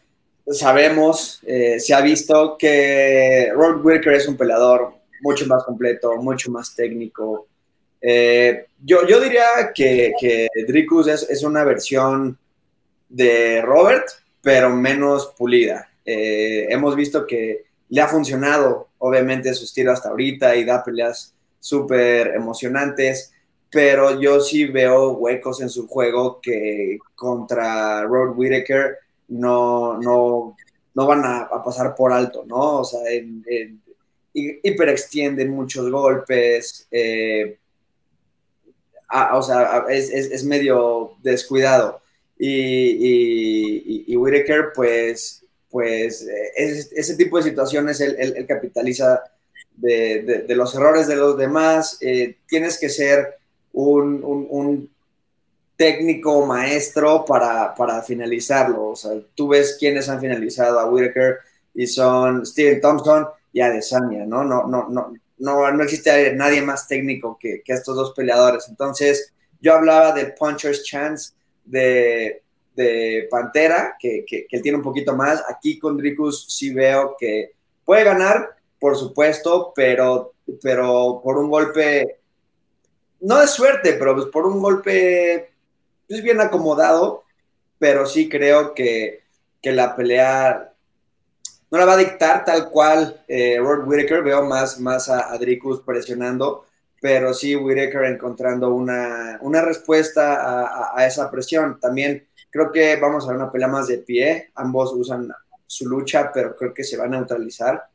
[0.46, 6.50] sabemos, eh, se ha visto que Rod Whitaker es un peleador mucho más completo, mucho
[6.50, 7.48] más técnico,
[8.06, 12.38] eh, yo, yo diría que, que Dricus es, una versión
[13.08, 14.06] de Robert,
[14.42, 15.88] pero menos pulida.
[16.04, 21.34] Eh, hemos visto que le ha funcionado, obviamente, su estilo hasta ahorita y da peleas
[21.58, 23.32] súper emocionantes,
[23.70, 30.54] pero yo sí veo huecos en su juego que contra Robert Whitaker no, no,
[30.92, 32.80] no van a, pasar por alto, ¿no?
[32.80, 33.00] O sea,
[34.34, 36.86] hiperextienden muchos golpes.
[36.90, 37.56] Eh,
[39.32, 42.00] o sea, es, medio descuidado.
[42.38, 49.22] Y, y, Whitaker, pues, pues ese tipo de situaciones él, capitaliza
[49.76, 51.98] de, los errores de los demás.
[52.00, 53.38] Eh, tienes que ser
[53.72, 54.90] un,
[55.76, 58.90] técnico maestro para, para, finalizarlo.
[58.90, 61.38] O sea, tú ves quiénes han finalizado a Whitaker
[61.74, 64.44] y son Steven Thompson y Adesanya, ¿no?
[64.44, 68.68] No, no, no, no, no existe nadie más técnico que, estos dos peleadores.
[68.68, 71.32] Entonces, yo hablaba del puncher's chance
[71.64, 72.40] de,
[73.30, 75.42] Pantera, que, que, tiene un poquito más.
[75.48, 77.52] Aquí con Dricus sí veo que
[77.84, 82.18] puede ganar, por supuesto, pero, pero por un golpe,
[83.20, 85.50] no de suerte, pero pues por un golpe es
[86.08, 87.24] pues bien acomodado,
[87.78, 89.22] pero sí creo que,
[89.62, 90.73] que la pelea
[91.70, 95.80] no la va a dictar tal cual eh, Robert Whitaker, veo más, más a, Dricus
[95.80, 96.66] presionando,
[97.00, 101.78] pero sí Whitaker encontrando una, respuesta a, esa presión.
[101.80, 105.28] También creo que vamos a ver una pelea más de pie, ambos usan
[105.66, 107.88] su lucha, pero creo que se va a neutralizar.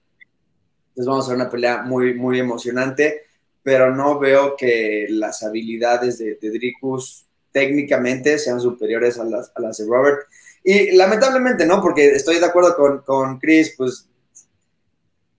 [0.89, 3.27] Entonces vamos a ver una pelea muy, muy emocionante,
[3.63, 9.77] pero no veo que las habilidades de, de Dricus técnicamente sean superiores a a las
[9.77, 10.27] de Robert.
[10.63, 14.09] Y lamentablemente no, porque estoy de acuerdo con, con Chris, pues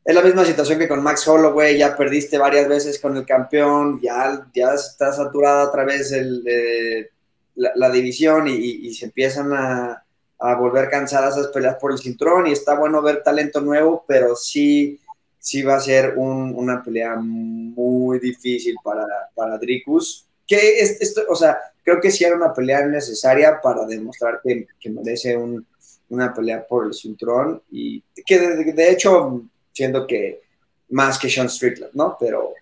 [0.05, 4.01] es la misma situación que con Max Holloway, ya perdiste varias veces con el campeón,
[4.03, 6.43] ya, ya está saturada otra vez el,
[7.55, 10.05] la, división y, se empiezan a,
[10.39, 14.35] a, volver cansadas esas peleas por el cinturón y está bueno ver talento nuevo, pero
[14.35, 14.99] sí,
[15.39, 21.37] sí va a ser una pelea muy difícil para, para Dricus, que es, esto, o
[21.37, 21.59] sea,
[21.91, 25.37] creo que sí era una pelea necesaria para demostrar que, merece
[26.09, 30.43] una pelea por el cinturón y que de, hecho siento que
[30.91, 32.17] más que Sean Strickland, ¿no?
[32.19, 32.53] Pero,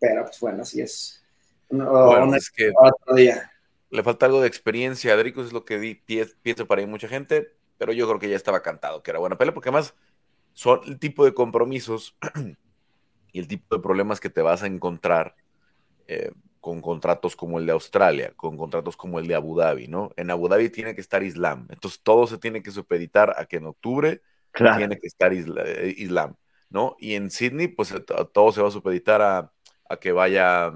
[0.00, 1.22] pero pues bueno, así es.
[1.68, 2.72] bueno, es que
[3.90, 5.14] le falta algo de experiencia.
[5.14, 8.62] a es lo que di, pienso para mucha gente, pero yo creo que ya estaba
[8.62, 9.94] cantado que era buena pelea, porque además
[10.54, 12.16] son el tipo de compromisos
[13.32, 15.36] y el tipo de problemas que te vas a encontrar
[16.08, 16.32] eh,
[16.66, 20.10] con contratos como el de Australia, con contratos como el de Abu Dhabi, ¿no?
[20.16, 23.58] En Abu Dhabi tiene que estar Islam, entonces todo se tiene que supeditar a que
[23.58, 24.20] en octubre
[24.52, 26.34] tiene que estar eh, Islam,
[26.68, 26.96] ¿no?
[26.98, 30.72] Y en Sydney, pues eh, todo se va a supeditar a, que vaya,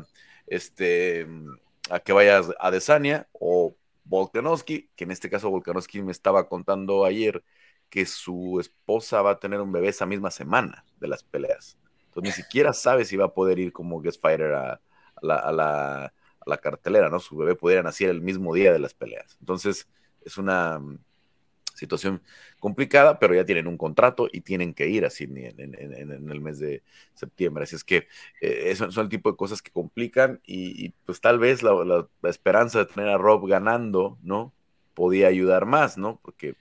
[0.47, 1.27] este,
[1.91, 3.75] a que vaya a Desania o
[4.05, 7.43] Volkanovski, que en este caso Volkanovski me estaba contando ayer
[7.89, 11.77] que su esposa va a tener un bebé esa misma semana de las peleas.
[12.05, 14.81] Entonces ni siquiera sabe si va a poder ir como guest fighter a,
[15.23, 17.21] a la, cartelera, ¿no?
[17.21, 19.37] Su bebé pudiera nacer el mismo día de las peleas.
[19.41, 19.89] Entonces,
[20.25, 20.99] es una mm,
[21.75, 22.23] situación
[22.59, 26.83] complicada, pero ya tienen un contrato y tienen que ir así en, el mes de
[27.15, 27.65] septiembre.
[27.65, 28.07] Así es que
[28.41, 32.87] eh, son el tipo de cosas que complican y, pues tal vez la, esperanza de
[32.87, 34.53] tener a Rob ganando, ¿no?
[34.95, 36.21] Podía ayudar más, ¿no?
[36.23, 36.55] Porque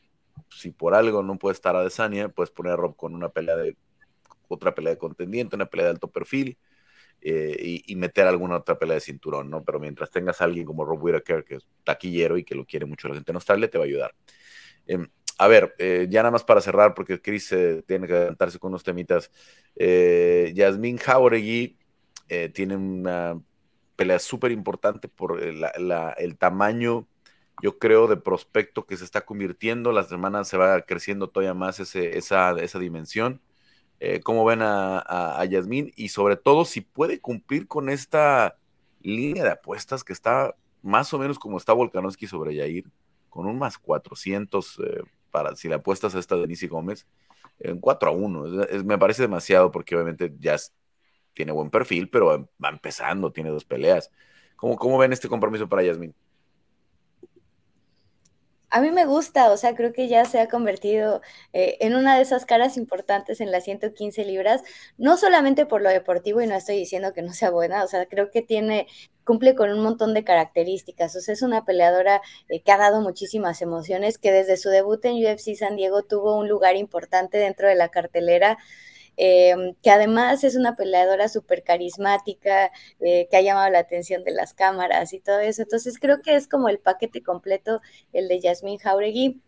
[0.49, 3.55] si por algo no puede estar a Desania, puedes poner a Rob con una pelea
[3.55, 3.75] de
[4.47, 6.57] otra pelea de contendiente, una pelea de alto perfil
[7.21, 9.63] eh, y, meter alguna otra pelea de cinturón, ¿no?
[9.63, 13.07] Pero mientras tengas alguien como Rob Whittaker, que es taquillero y que lo quiere mucho
[13.07, 14.15] la gente en Australia, te va a ayudar.
[14.87, 18.59] Em, a ver, eh, ya nada más para cerrar, porque Chris eh, tiene que adelantarse
[18.59, 19.31] con unos temitas.
[19.75, 21.77] Yasmin Jauregui
[22.53, 23.41] tiene una
[23.95, 27.07] pelea súper importante por el tamaño
[27.61, 29.91] yo creo, de prospecto que se está convirtiendo.
[29.91, 33.41] Las semanas se va creciendo todavía más ese, esa, esa dimensión.
[33.99, 34.99] Eh, cómo ven a,
[35.39, 38.55] a, Yasmín y sobre todo si puede cumplir con esta
[39.01, 42.85] línea de apuestas que está más o menos como está Volkanovski sobre Yair,
[43.29, 47.07] con un más 400 eh, para si le apuestas a esta Denise Gómez,
[47.59, 48.67] en 4 a 1.
[48.85, 50.55] me parece demasiado porque obviamente ya
[51.33, 54.11] tiene buen perfil, pero va, empezando, tiene dos peleas.
[54.55, 56.15] ¿Cómo, cómo ven este compromiso para Yasmín?
[58.71, 61.21] A mí me gusta, o sea, creo que ya se ha convertido
[61.53, 64.63] eh, en una de esas caras importantes en las 115 libras,
[64.97, 68.05] no solamente por lo deportivo, y no estoy diciendo que no sea buena, o sea,
[68.05, 68.87] creo que tiene,
[69.23, 73.01] cumple con un montón de características, o sea, es una peleadora eh, que ha dado
[73.01, 77.67] muchísimas emociones, que desde su debut en UFC San Diego tuvo un lugar importante dentro
[77.67, 78.57] de la cartelera.
[79.21, 84.31] Em, que además es una peleadora súper carismática, eh, que ha llamado la atención de
[84.31, 85.61] las cámaras y todo eso.
[85.63, 87.81] Entonces creo que es como el paquete completo,
[88.13, 89.41] el de Yasmín Jauregui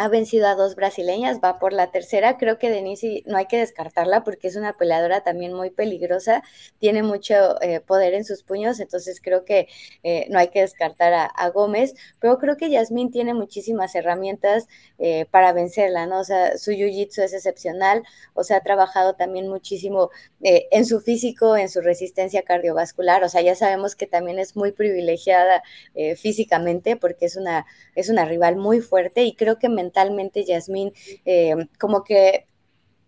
[0.00, 2.38] ha vencido a dos brasileñas, va por la tercera.
[2.38, 6.42] Creo que Denise no hay que descartarla porque es una peleadora también muy peligrosa,
[6.78, 9.68] tiene mucho eh, poder en sus puños, entonces creo que
[10.02, 15.26] eh, no hay que descartar a, Gómez, pero creo que Yasmín tiene muchísimas herramientas eh,
[15.30, 16.20] para vencerla, ¿no?
[16.20, 20.10] O sea, su jiu-jitsu es excepcional, o sea, ha trabajado también muchísimo
[20.40, 24.72] en su físico, en su resistencia cardiovascular, o sea, ya sabemos que también es muy
[24.72, 25.62] privilegiada
[26.16, 30.92] físicamente porque es una, es una rival muy fuerte y creo que mentalmente Yasmín,
[31.24, 32.46] eh, como que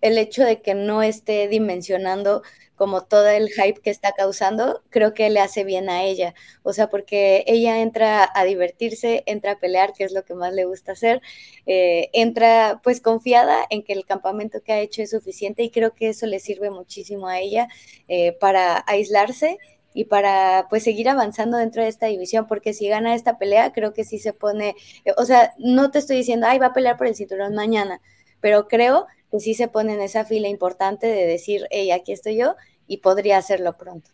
[0.02, 2.42] el hecho de que no esté dimensionando
[2.74, 6.34] como todo el hype que está causando, creo que le hace bien a ella.
[6.64, 10.52] O sea, porque ella entra a divertirse, entra a pelear, que es lo que más
[10.52, 11.22] le gusta hacer,
[11.66, 15.94] eh, entra pues confiada en que el campamento que ha hecho es suficiente y creo
[15.94, 17.68] que eso le sirve muchísimo a ella
[18.08, 19.58] eh, para aislarse
[19.94, 23.92] y para pues seguir avanzando dentro de esta división, porque si gana esta pelea, creo
[23.92, 24.74] que sí se pone,
[25.04, 28.00] eh, o sea, no te estoy diciendo, ay, va a pelear por el cinturón mañana,
[28.40, 32.36] pero creo que sí se pone en esa fila importante de decir, hey, aquí estoy
[32.36, 34.10] yo y podría hacerlo pronto.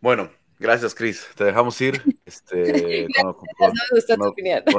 [0.00, 1.26] Bueno, gracias, Cris.
[1.36, 2.02] Te dejamos ir.
[2.26, 3.28] Este, con,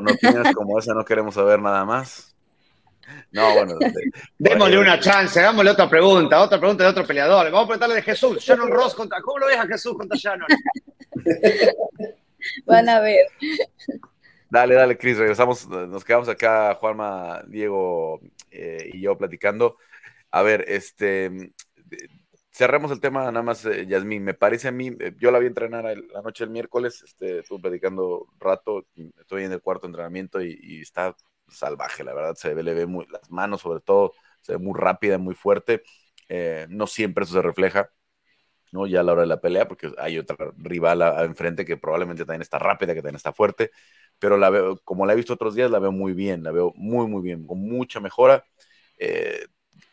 [0.09, 2.34] opiniones como esa no queremos saber nada más.
[3.31, 3.77] No, bueno.
[4.37, 7.45] Démosle una chance, hagámosle otra pregunta, otra pregunta de otro peleador.
[7.45, 8.39] Vamos a preguntarle de Jesús.
[8.39, 9.21] Shannon Ross contra.
[9.21, 10.47] ¿Cómo lo ves a Jesús contra Shannon?
[12.65, 13.25] Van a ver.
[14.49, 15.17] Dale, dale, Cris.
[15.17, 15.67] Regresamos.
[15.67, 19.77] Nos quedamos acá, Juanma, Diego eh, y yo platicando.
[20.31, 21.53] A ver, este.
[22.51, 24.23] Cerremos el tema nada más, eh, Yasmín.
[24.23, 27.63] Me parece a mí, eh, yo la vi entrenar la noche del miércoles, este, estuve
[27.63, 28.85] platicando rato,
[29.19, 31.13] estoy en el cuarto entrenamiento y está
[31.49, 34.73] salvaje, la verdad, se ve, le ve muy, las manos sobre todo, se ve muy
[34.79, 35.83] rápida, muy fuerte,
[36.29, 37.89] eh, no siempre eso se refleja,
[38.71, 38.87] ¿no?
[38.87, 42.41] Ya a la hora de la pelea, porque hay otra rival enfrente que probablemente también
[42.41, 43.71] está rápida, que también está fuerte,
[44.19, 46.73] pero la veo, como la he visto otros días, la veo muy bien, la veo
[46.75, 48.45] muy, muy bien, con mucha mejora,
[48.97, 49.45] eh,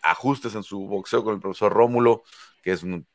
[0.02, 2.22] ajustes en su boxeo con el profesor Rómulo,
[2.62, 3.06] que es un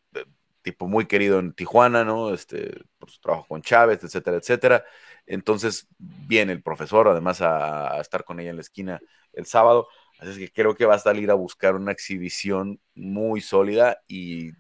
[0.67, 2.34] tipo muy querido en Tijuana, ¿no?
[2.34, 4.84] Este, por su trabajo con Chávez, etcétera, etcétera.
[5.25, 8.99] Entonces viene el profesor además a, estar con ella en la esquina
[9.32, 9.88] el sábado.
[10.19, 14.51] Así que creo que va a salir a buscar una exhibición muy sólida y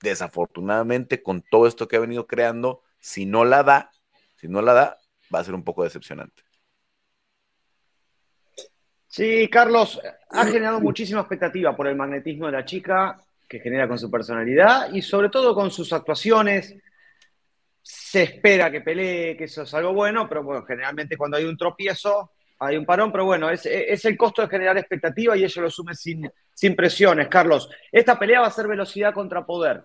[0.00, 3.90] desafortunadamente con todo esto que ha venido creando, si no la da,
[4.36, 4.98] si no la da,
[5.34, 6.44] va a ser un poco decepcionante.
[9.08, 13.98] Sí, Carlos, ha generado muchísima expectativa por el magnetismo de la chica que genera con
[13.98, 16.76] su personalidad y sobre todo con sus actuaciones,
[17.82, 21.56] se espera que pelee, que eso es algo bueno, pero bueno, generalmente cuando hay un
[21.56, 23.64] tropiezo, hay un parón, pero bueno, es,
[24.04, 27.68] el costo de generar expectativa y ello lo sume sin, sin presiones, Carlos.
[27.92, 29.84] Esta pelea va a ser velocidad contra poder.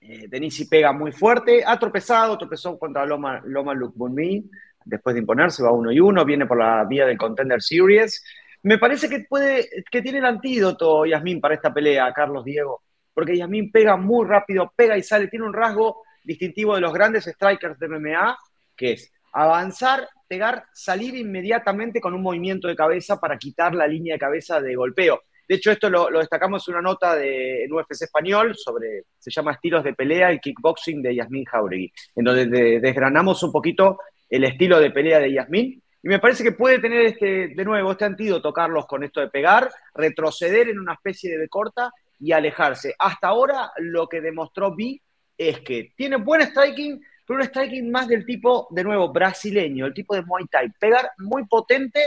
[0.00, 4.50] Eh, Denisi pega muy fuerte, ha tropezado, tropezó contra Loma, Loma Lukbunmi,
[4.84, 8.22] después de imponerse, va uno y uno, viene por la vía del Contender Series.
[8.62, 12.82] Me parece que, puede, tiene el antídoto, Yasmín, para esta pelea, Carlos Diego
[13.18, 17.24] porque Yasmin pega muy rápido, pega y sale, tiene un rasgo distintivo de los grandes
[17.24, 18.38] strikers de MMA,
[18.76, 24.14] que es avanzar, pegar, salir inmediatamente con un movimiento de cabeza para quitar la línea
[24.14, 25.22] de cabeza de golpeo.
[25.48, 29.50] De hecho, esto lo, destacamos en una nota de, en UFC Español sobre, se llama
[29.50, 33.98] Estilos de Pelea y Kickboxing de Yasmin Jauregui, en donde desgranamos un poquito
[34.30, 35.82] el estilo de pelea de Yasmin.
[36.02, 39.28] Y me parece que puede tener este, de nuevo, este antídoto, Carlos, con esto de
[39.28, 41.90] pegar, retroceder en una especie de corta
[42.20, 42.94] y alejarse.
[42.98, 45.00] Hasta ahora lo que demostró Vi
[45.36, 49.94] es que tiene buen striking, pero un striking más del tipo, de nuevo, brasileño, el
[49.94, 50.70] tipo de Muay Thai.
[50.78, 52.00] Pegar muy potente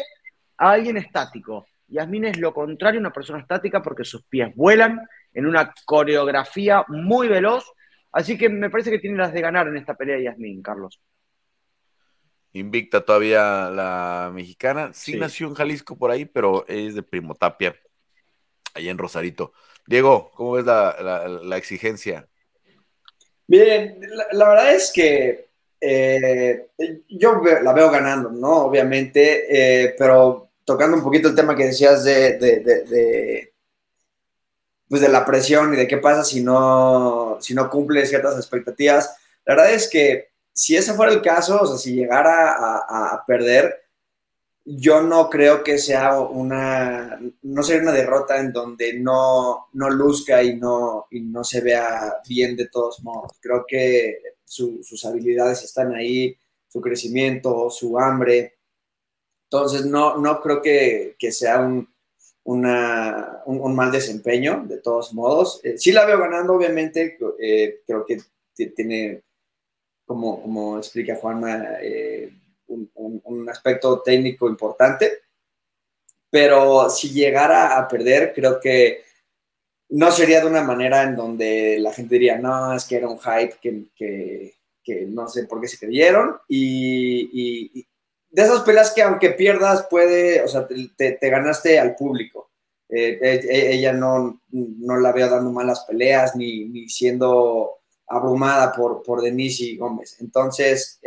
[0.58, 1.68] a alguien estático.
[1.88, 5.02] Yasmin es lo contrario, una persona estática porque sus pies vuelan
[5.34, 7.70] en una coreografía muy veloz.
[8.14, 11.02] Así que me parece que tiene las de ganar en esta pelea Yasmin, Carlos.
[12.54, 14.92] Invicta todavía la mexicana.
[14.94, 17.76] Sí, nació en Jalisco por ahí, pero es de Primo Tapia,
[18.74, 19.54] ahí en Rosarito.
[19.88, 22.28] Diego, ¿cómo ves la, exigencia?
[23.48, 24.00] Bien,
[24.34, 25.50] la, verdad es que
[25.80, 26.68] eh,
[27.10, 28.66] yo la veo ganando, ¿no?
[28.66, 33.54] Obviamente, eh, pero tocando un poquito el tema que decías de, de,
[34.88, 39.16] pues de la presión y de qué pasa si no, si no cumple ciertas expectativas.
[39.46, 43.82] La verdad es que si ese fuera el caso, o sea, si llegara a, perder,
[44.64, 50.44] yo no creo que sea una, no sería una derrota en donde no, no luzca
[50.44, 53.34] y no, y no se vea bien de todos modos.
[53.40, 56.38] Creo que sus habilidades están ahí,
[56.68, 58.58] su crecimiento, su hambre.
[59.44, 61.88] Entonces, no, no creo que, sea un,
[62.44, 65.60] un, mal desempeño, de todos modos.
[65.64, 68.22] Eh, sí la veo ganando, obviamente, eh, creo que
[68.76, 69.24] tiene,
[70.12, 72.32] como, como explica Juanma, eh,
[72.68, 75.20] un, aspecto técnico importante.
[76.30, 79.04] Pero si llegara a perder, creo que
[79.90, 83.20] no sería de una manera en donde la gente diría, no, es que era un
[83.20, 84.54] hype que,
[84.84, 86.38] que, no sé por qué se creyeron.
[86.48, 87.86] y,
[88.32, 92.50] de esas peleas que aunque pierdas puede, o sea, te, ganaste al público.
[92.90, 97.81] Eh, eh, ella no, no, la veo dando malas peleas ni, ni siendo
[98.12, 100.18] abrumada por, por Denise Gómez.
[100.20, 101.00] Entonces,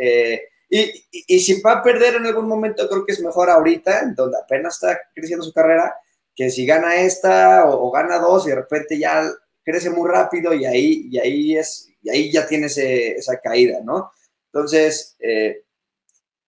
[0.69, 4.37] y, y, si va a perder en algún momento, creo que es mejor ahorita, donde
[4.37, 5.95] apenas está creciendo su carrera,
[6.35, 9.31] que si gana esta o, gana dos y de repente ya
[9.63, 14.11] crece muy rápido y ahí, y ahí, es, y ahí ya tiene esa caída, ¿no?
[14.51, 15.15] Entonces,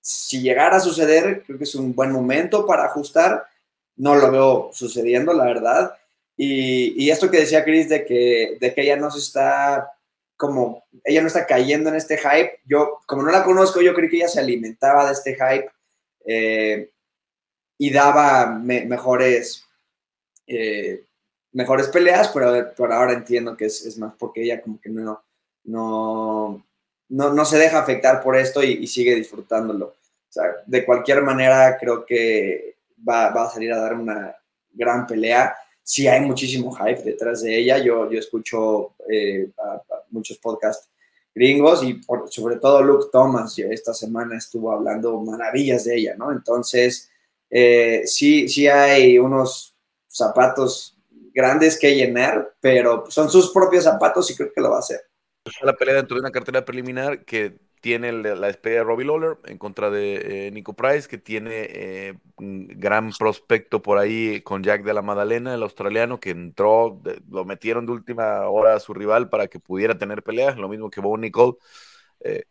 [0.08, 3.45] si llegara a suceder, creo que es un buen momento para ajustar.
[3.97, 5.91] No lo veo sucediendo, la verdad.
[6.38, 9.91] Y, esto que decía Chris de que, de que ella no se está
[10.38, 12.59] como, ella no está cayendo en este hype.
[12.65, 15.69] Yo, como no la conozco, yo creo que ella se alimentaba de este hype
[16.25, 16.91] eh,
[17.77, 19.65] y daba mejores,
[20.45, 21.03] eh,
[21.51, 25.23] mejores peleas, pero por ahora entiendo que es, es, más porque ella como que no,
[25.63, 26.63] no,
[27.09, 29.95] no, se deja afectar por esto y, sigue disfrutándolo.
[30.65, 32.75] De cualquier manera creo que
[33.07, 34.35] va, a salir a dar una
[34.71, 35.55] gran pelea.
[35.88, 37.77] Sí hay muchísimo hype detrás de ella.
[37.77, 39.49] Yo, yo escucho eh,
[40.09, 40.89] muchos podcasts
[41.33, 46.31] gringos y sobre todo Luke Thomas esta semana estuvo hablando maravillas de ella, ¿no?
[46.31, 47.09] Entonces,
[47.49, 49.77] eh, sí, sí hay unos
[50.07, 50.97] zapatos
[51.33, 55.07] grandes que llenar, pero son sus propios zapatos y creo que lo va a hacer
[55.61, 57.57] la pelea dentro de una cartera preliminar que
[57.88, 62.17] tiene la despedida de Robbie Lawler en contra de eh, Nico Price, que tiene eh,
[62.35, 67.45] un gran prospecto por ahí con Jack de la Madalena, el australiano, que entró, lo
[67.45, 70.99] metieron de última hora a su rival para que pudiera tener peleas, lo mismo que
[70.99, 71.53] Bo Nicole.
[72.19, 72.43] Eh,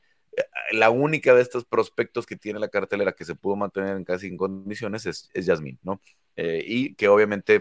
[0.71, 4.29] la única de estos prospectos que tiene la cartelera que se pudo mantener en casi
[4.29, 6.01] en condiciones es, es Yasmin, ¿no?
[6.35, 7.61] y que obviamente,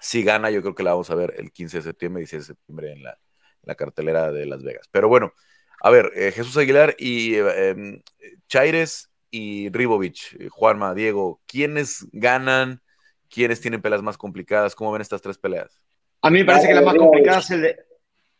[0.00, 2.46] si gana, yo creo que la vamos a ver el 15 de septiembre, 16 de
[2.54, 3.16] septiembre en la,
[3.62, 4.88] la cartelera de Las Vegas.
[4.90, 5.32] Pero bueno,
[5.82, 8.02] a ver, eh, Jesús Aguilar y eh,
[8.48, 12.82] Chaires y Ribovich, eh, Juanma, Diego, ¿quiénes ganan?
[13.30, 14.74] ¿Quiénes tienen peleas más complicadas?
[14.74, 15.80] ¿Cómo ven estas tres peleas?
[16.22, 17.76] A mí me parece que la más complicada es el,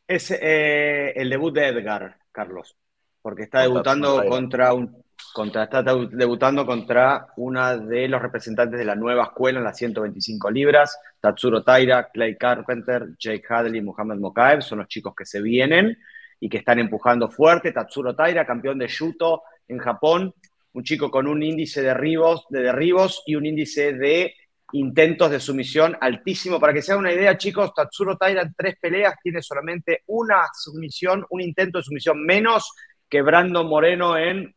[0.07, 2.77] es, el debut de Edgar, Carlos,
[3.23, 8.97] porque está debutando contra un, contra, está debutando contra una de los representantes de la
[8.97, 14.61] nueva escuela en las 125 libras, Tatsuro Taira, Clay Carpenter, Jake Hadley y Mohamed Mokaev,
[14.61, 15.97] son los chicos que se vienen
[16.41, 17.73] y que están empujando fuerte.
[17.73, 20.35] Tatsuro Taira, campeón de Judo en Japón,
[20.73, 24.35] un chico con un índice de derribos, de derribos y un índice de
[24.73, 26.59] intentos de sumisión altísimo.
[26.59, 30.43] Para que se haga una idea, chicos, Tatsuro Taira en tres peleas tiene solamente una
[30.55, 32.73] sumisión, un intento de sumisión menos
[33.09, 34.55] que Brandon Moreno en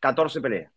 [0.00, 0.72] 14 peleas.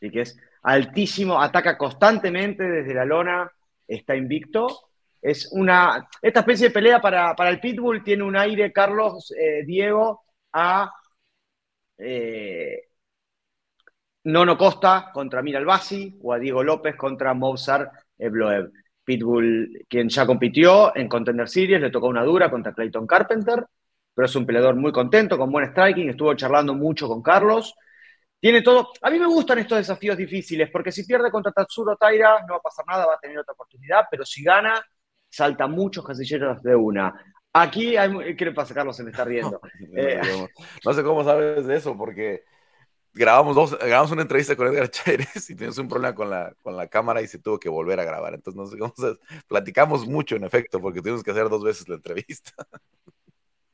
[0.00, 3.50] y que es altísimo, ataca constantemente desde la lona,
[3.86, 4.91] está invicto
[5.22, 10.24] Es una, esta especie de pelea para, el Pitbull tiene un aire, Carlos, eh, Diego,
[10.52, 10.92] a
[11.98, 12.88] eh,
[14.24, 18.70] Nono Costa contra Mira Albasi o a Diego López contra Mozart Ebloev.
[19.04, 23.64] Pitbull, quien ya compitió en Contender Series, le tocó una dura contra Clayton Carpenter,
[24.14, 27.74] pero es un peleador muy contento, con buen striking, estuvo charlando mucho con Carlos.
[28.38, 28.90] Tiene todo.
[29.02, 32.56] A mí me gustan estos desafíos difíciles, porque si pierde contra Tatsuro Taira, no va
[32.58, 34.84] a pasar nada, va a tener otra oportunidad, pero si gana,
[35.32, 37.12] salta muchos casilleros de una.
[37.54, 38.96] Aquí, hay, ¿qué le pasa, Carlos?
[38.96, 39.60] Se me está riendo.
[39.94, 40.20] Eh,
[40.84, 42.44] no sé cómo sabes de eso, porque
[43.12, 46.76] grabamos dos, grabamos una entrevista con Edgar Chávez y tuvimos un problema con la, con
[46.76, 48.34] la cámara y se tuvo que volver a grabar.
[48.34, 49.16] Entonces, no sé cómo
[49.48, 52.52] platicamos mucho en efecto, porque tuvimos que hacer dos veces la entrevista.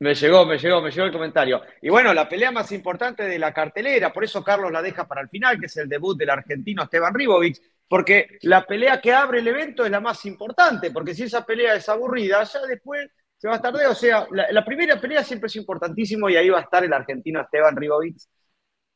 [0.01, 1.61] Me llegó, me llegó, me llegó el comentario.
[1.81, 5.19] Y bueno, la pelea más importante de la cartelera, por eso Carlos la deja para
[5.19, 9.39] el final, que es el debut del argentino Esteban Ribovic, porque la pelea que abre
[9.39, 13.47] el evento es la más importante, porque si esa pelea es aburrida, ya después se
[13.47, 16.63] va a de, o sea, la, primera pelea siempre es importantísimo y ahí va a
[16.63, 18.17] estar el argentino Esteban Ribovic,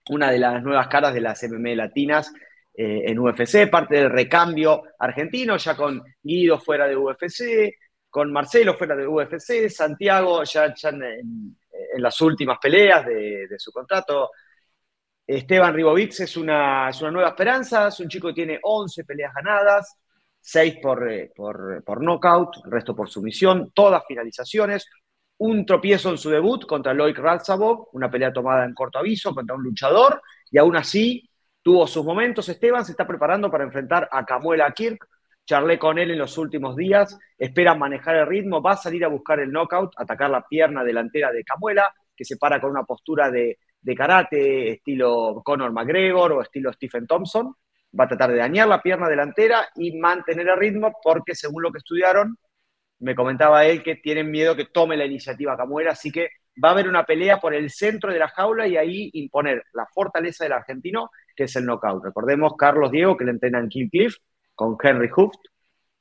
[0.10, 2.32] una de las nuevas caras de las MM latinas
[2.76, 7.74] eh, en UFC, parte del recambio argentino, ya con Guido fuera de UFC,
[8.10, 11.58] con Marcelo fuera de UFC, Santiago ya, en,
[11.98, 14.30] las últimas peleas de, su contrato.
[15.26, 19.97] Esteban Ribovic es una, nueva esperanza, es un chico que tiene 11 peleas ganadas,
[20.41, 24.86] 6 por, eh, por, por knockout, el resto por sumisión, todas finalizaciones.
[25.38, 29.55] Un tropiezo en su debut contra Loic Ratzabov, una pelea tomada en corto aviso contra
[29.55, 30.21] un luchador,
[30.51, 31.30] y aún así
[31.61, 32.49] tuvo sus momentos.
[32.49, 35.07] Esteban se está preparando para enfrentar a Camuela Kirk,
[35.45, 39.09] charlé con él en los últimos días, espera manejar el ritmo, va a salir a
[39.09, 43.32] buscar el knockout, atacar la pierna delantera de Camuela, que se para con una postura
[43.32, 43.57] de,
[43.96, 47.54] karate, estilo Conor McGregor o estilo Stephen Thompson,
[48.00, 51.72] va a tratar de dañar la pierna delantera y mantener el ritmo porque según lo
[51.72, 52.38] que estudiaron,
[53.00, 56.30] me comentaba él que tienen miedo que tome la iniciativa Camuela, así que
[56.64, 59.86] va a haber una pelea por el centro de la jaula y ahí imponer la
[59.94, 62.04] fortaleza del argentino, que es el knockout.
[62.04, 64.16] Recordemos Carlos Diego, que le entrena en King Cliff,
[64.56, 65.40] con Henry Hooft,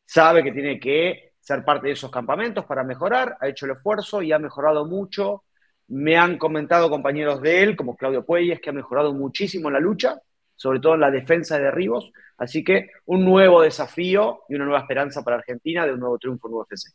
[0.05, 4.23] sabe que tiene que ser parte de esos campamentos para mejorar, ha hecho el esfuerzo
[4.23, 5.45] y ha mejorado mucho.
[5.89, 9.81] Me han comentado compañeros de él, como Claudio Puelles, que ha mejorado muchísimo en la
[9.81, 10.21] lucha,
[10.55, 12.13] sobre todo en la defensa de derribos.
[12.39, 16.49] Así que un nuevo desafío y una nueva esperanza para Argentina de un nuevo triunfo
[16.49, 16.95] en UFC.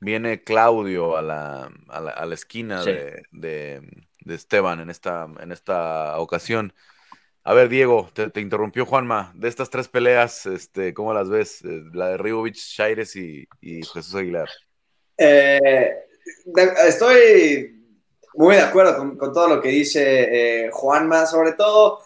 [0.00, 1.70] Viene Claudio a la,
[2.32, 3.80] esquina de, de,
[4.26, 6.72] Esteban en esta, en esta ocasión.
[7.46, 9.30] A ver, Diego, te, interrumpió Juanma.
[9.34, 11.62] De estas tres peleas, este, ¿cómo las ves?
[11.62, 14.48] Eh, la de Ribovich, Shaires y, Jesús Aguilar.
[15.18, 15.92] Eh,
[16.86, 17.84] estoy
[18.34, 22.00] muy de acuerdo con, todo lo que dice eh, Juanma, sobre todo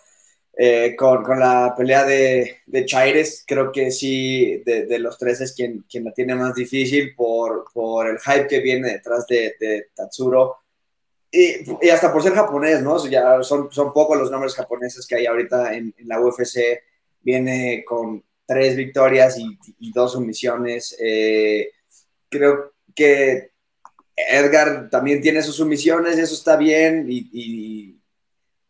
[0.97, 3.45] con, la pelea de, de Chaires.
[3.47, 8.09] Creo que sí, de, los tres es quien, quien, la tiene más difícil por, por
[8.09, 10.57] el hype que viene detrás de, Tatsuro
[11.31, 13.05] y, hasta por ser japonés, ¿no?
[13.07, 16.83] Ya son, son pocos los nombres japoneses que hay ahorita en, la UFC.
[17.21, 20.97] Viene con tres victorias y, dos sumisiones.
[20.99, 21.71] Eh,
[22.29, 23.53] creo que
[24.31, 27.07] Edgar también tiene sus sumisiones eso está bien.
[27.09, 27.95] Y,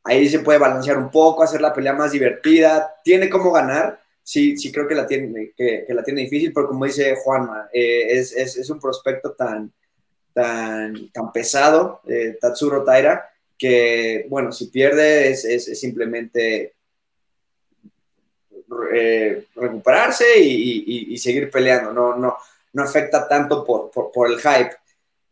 [0.05, 2.95] ahí se puede balancear un poco, hacer la pelea más divertida.
[3.05, 4.01] Tiene cómo ganar.
[4.23, 8.07] Sí, sí creo que la tiene, que, la tiene difícil, pero como dice Juanma, eh,
[8.11, 9.73] es, es, un prospecto tan
[11.13, 13.29] tan, pesado, eh, Tatsuro Taira,
[13.59, 16.75] que, bueno, si pierde es, simplemente
[18.95, 22.37] eh, recuperarse y, seguir peleando, no, no,
[22.73, 24.77] no afecta tanto por, el hype.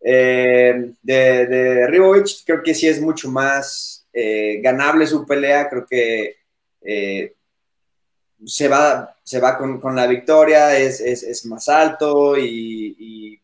[0.09, 4.07] Eh, de, de creo que sí es mucho más
[4.63, 6.37] ganable su pelea, creo que
[8.45, 13.41] se va, se va con, la victoria, es, más alto y,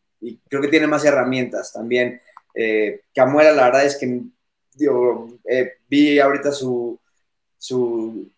[0.48, 2.20] creo que tiene más herramientas también.
[2.54, 4.20] Eh, Camuela, la verdad es que
[5.44, 6.98] eh, vi ahorita su,
[7.58, 8.30] sus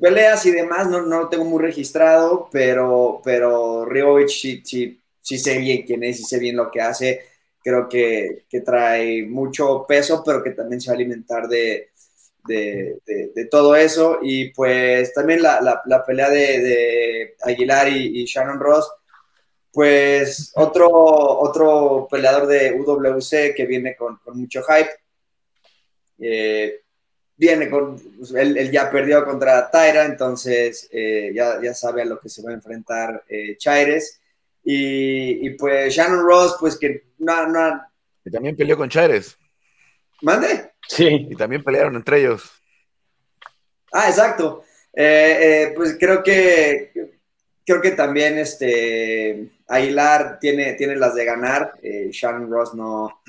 [0.00, 3.86] peleas y demás, no, no, lo tengo muy registrado, pero, pero
[4.28, 7.20] sí, sí, sé bien quién es y sé bien lo que hace.
[7.62, 11.90] Creo que, trae mucho peso, pero que también se va a alimentar de,
[13.50, 14.18] todo eso.
[14.22, 18.90] Y pues también la, pelea de, Aguilar y, y Shannon Ross
[19.72, 24.90] pues otro, otro peleador de UWC que viene con, mucho hype.
[26.18, 26.80] Eh,
[27.36, 27.96] viene con.
[28.18, 32.42] Pues, él, ya perdió contra Tyra, entonces eh, ya, ya, sabe a lo que se
[32.42, 33.56] va a enfrentar eh.
[34.72, 37.46] Y, pues Shannon Ross, pues que no.
[37.46, 37.82] no
[38.24, 39.36] y también peleó con Chaires.
[40.22, 40.72] ¿Mande?
[40.86, 41.26] Sí.
[41.30, 42.50] Y también pelearon entre ellos.
[43.92, 44.62] Ah, exacto.
[44.92, 46.92] pues creo que
[47.64, 51.74] creo que también este Aguilar tiene, tiene las de ganar.
[51.82, 53.22] Eh, Sean Ross no,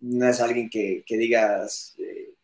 [0.00, 2.34] no es alguien que, digas eh,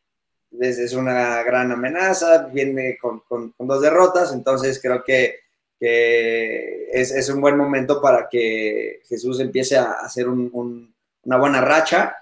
[0.61, 3.23] es una gran amenaza, viene con,
[3.59, 5.44] dos derrotas, entonces creo que,
[5.81, 12.17] es, un buen momento para que Jesús empiece a hacer una buena racha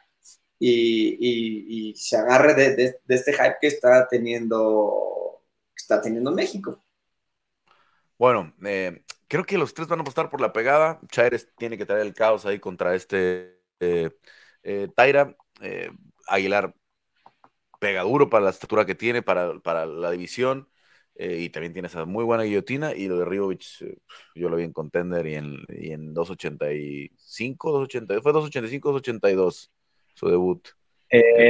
[0.65, 5.43] y, se agarre de, este hype que está teniendo,
[5.77, 6.83] está teniendo México.
[8.19, 11.01] Bueno, eh, creo que los tres van a apostar por la pegada.
[11.09, 14.11] Chaires tiene que traer el caos ahí contra este eh,
[14.63, 15.37] eh, Taira.
[16.29, 16.75] Aguilar
[17.81, 20.69] pega duro para la estatura que tiene, para, para la división.
[21.15, 22.95] Y también tiene esa muy buena guillotina.
[22.95, 23.85] Y lo de Rivovich,
[24.35, 29.73] yo lo vi en Contender y en, y en 285, 280, fue 285, 282
[30.15, 30.69] su debut.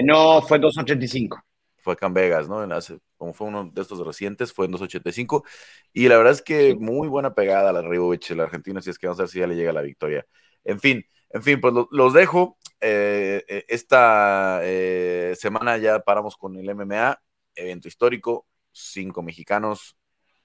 [0.05, 1.43] no, fue 285
[1.83, 2.67] fue acá en Vegas, ¿no?
[3.17, 5.45] como fue uno de estos recientes, fue en 285.
[5.93, 8.99] Y la verdad es que muy buena pegada a la Ribovich, el argentino, si es
[8.99, 10.25] que vamos a ver si ya le llega la victoria.
[10.65, 12.59] En fin, en fin, pues los dejo.
[12.81, 17.21] Eh, eh, esta eh, semana ya paramos con el MMA,
[17.55, 19.97] evento histórico, cinco mexicanos,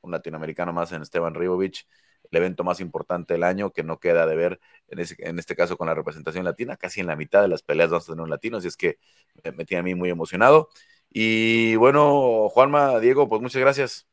[0.02, 1.88] un latinoamericano más en Esteban Ribovich,
[2.30, 4.60] el evento más importante del año que no queda de ver,
[4.90, 7.90] en, en este caso con la representación latina, casi en la mitad de las peleas
[7.90, 9.00] vamos a tener un latino, así es que
[9.56, 10.70] me tiene a mí muy emocionado.
[11.10, 14.08] Y bueno, Juanma, Diego, pues muchas gracias.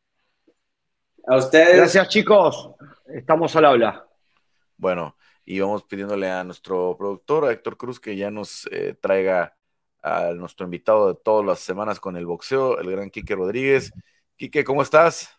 [1.27, 1.77] A ustedes.
[1.77, 2.71] Gracias, chicos.
[3.07, 4.07] Estamos al habla.
[4.77, 9.57] Bueno, y vamos pidiéndole a nuestro productor, a Héctor Cruz, que ya nos eh, traiga
[10.05, 13.91] a nuestro invitado de todas las semanas con el boxeo, el gran Quique Rodríguez.
[14.37, 15.31] Quique, ¿cómo estás?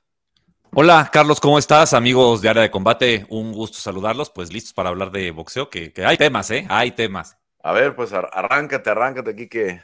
[0.74, 1.94] Hola, Carlos, ¿cómo estás?
[1.94, 5.94] Amigos de área de combate, un gusto saludarlos, pues listos para hablar de boxeo, que,
[5.94, 6.66] que hay temas, ¿eh?
[6.68, 7.38] Hay temas.
[7.62, 9.82] A ver, pues arráncate, arráncate, Quique.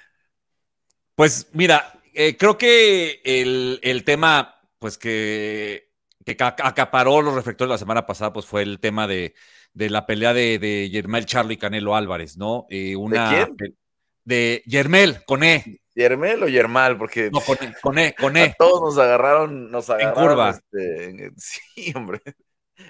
[1.16, 5.92] Pues mira, eh, creo que el, tema, pues que,
[6.40, 9.36] acaparó los reflectores la semana pasada, pues fue el tema de,
[9.74, 12.66] la pelea de, de Yermel Charlo y Canelo Álvarez, ¿no?
[12.70, 13.78] Eh, una, ¿De quién?
[14.24, 15.82] De Yermel, con E.
[15.96, 16.98] ¿Yermel o Yermal?
[16.98, 17.30] Porque.
[17.32, 18.16] No, con E, con E.
[18.16, 18.56] Con e.
[18.58, 20.24] todos nos agarraron, nos agarraron.
[20.24, 20.50] En curva.
[20.50, 22.22] Este, sí, hombre.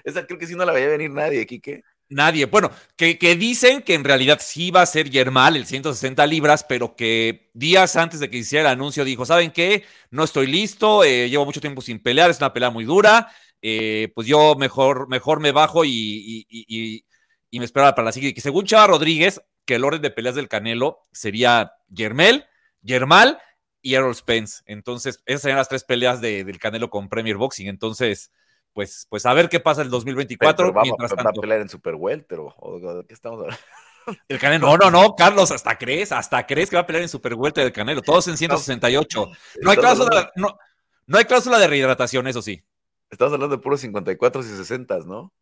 [0.04, 1.82] Esa creo que sí no la veía venir nadie, Kike.
[2.08, 2.46] Nadie.
[2.46, 6.94] Bueno, que, dicen que en realidad sí va a ser Yermal el 160 libras, pero
[6.94, 9.84] que días antes de que hiciera el anuncio dijo, ¿saben qué?
[10.10, 14.12] No estoy listo, eh, llevo mucho tiempo sin pelear, es una pelea muy dura, eh,
[14.14, 18.34] pues yo mejor, mejor me bajo y, y, me espero para la siguiente.
[18.34, 22.46] Que según Chava Rodríguez, que el orden de peleas del Canelo sería Yermel,
[22.82, 23.38] Yermal
[23.80, 24.62] y Errol Spence.
[24.66, 27.68] Entonces, esas serían las tres peleas del Canelo con Premier Boxing.
[27.68, 28.30] Entonces
[28.72, 30.72] pues, pues a ver qué pasa el 2024.
[30.72, 31.40] vamos, mientras tanto.
[31.40, 33.62] a pelear en Super Welter o, de qué estamos hablando.
[34.26, 37.08] El Canelo, no, no, no, Carlos, hasta crees, hasta crees que va a pelear en
[37.08, 39.30] Super Welter el Canelo, todos en 168.
[39.60, 40.58] No hay cláusula, no,
[41.06, 42.64] no hay cláusula de rehidratación, eso sí.
[43.10, 45.32] Estamos hablando de puros 54 y 60, ¿no?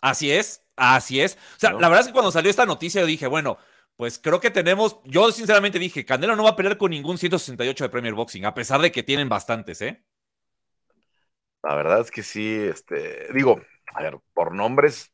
[0.00, 1.36] Así es, así es.
[1.56, 3.58] O sea, la verdad es que cuando salió esta noticia yo dije, bueno,
[3.96, 7.84] pues creo que tenemos, yo sinceramente dije, Canelo no va a pelear con ningún 168
[7.84, 10.04] de Premier Boxing, a pesar de que tienen bastantes, ¿eh?
[11.62, 13.60] La verdad es que sí, este, digo,
[13.92, 15.12] a ver, por nombres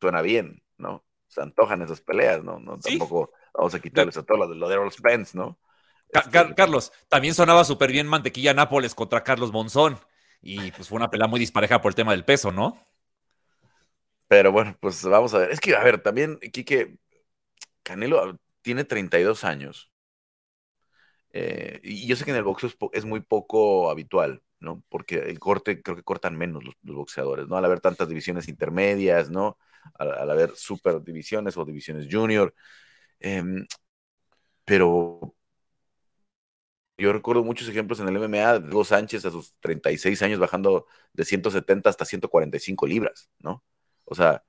[0.00, 1.04] suena bien, ¿no?
[1.26, 2.58] Se antojan esas peleas, ¿no?
[2.58, 5.58] no Tampoco vamos a quitarles a todo lo de Errol Spence, ¿no?
[6.12, 9.98] Este, Carlos, también sonaba súper bien Mantequilla Nápoles contra Carlos Monzón.
[10.42, 12.84] Y pues fue una pelea muy dispareja por el tema del peso, ¿no?
[14.28, 15.50] Pero bueno, pues vamos a ver.
[15.50, 16.96] Es que, a ver, también, Quique,
[17.82, 19.90] Canelo tiene 32 años.
[21.30, 24.82] Eh, y yo sé que en el boxeo es muy poco habitual, ¿no?
[24.88, 27.56] Porque el corte, creo que cortan menos los, boxeadores, ¿no?
[27.56, 29.58] Al haber tantas divisiones intermedias, ¿no?
[29.94, 32.54] Al, haber super divisiones o divisiones junior.
[33.20, 33.66] Em,
[34.64, 35.34] pero
[36.98, 40.86] yo recuerdo muchos ejemplos en el MMA, de Hugo Sánchez a sus 36 años bajando
[41.12, 43.64] de 170 hasta 145 libras, ¿no?
[44.04, 44.42] O sea,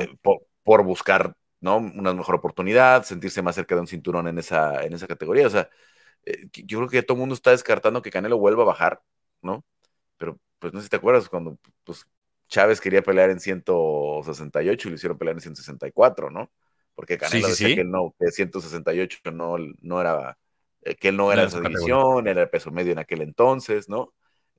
[0.00, 0.16] eh,
[0.62, 1.78] por, buscar, ¿no?
[1.78, 5.46] Una mejor oportunidad, sentirse más cerca de un cinturón en esa, en esa categoría.
[5.46, 5.68] O sea,
[6.24, 9.02] eh, yo creo que todo el mundo está descartando que Canelo vuelva a bajar,
[9.42, 9.64] ¿no?
[10.18, 12.06] Pero, pues no sé si te acuerdas, cuando pues,
[12.48, 16.50] Chávez quería pelear en 168 y lo hicieron pelear en 164, ¿no?
[16.94, 20.38] Porque Canelo decía que no, que 168 no, no era,
[20.82, 24.14] eh, que él no era esa división, era el peso medio en aquel entonces, ¿no?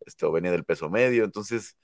[0.06, 1.78] Esto venía del peso medio, entonces,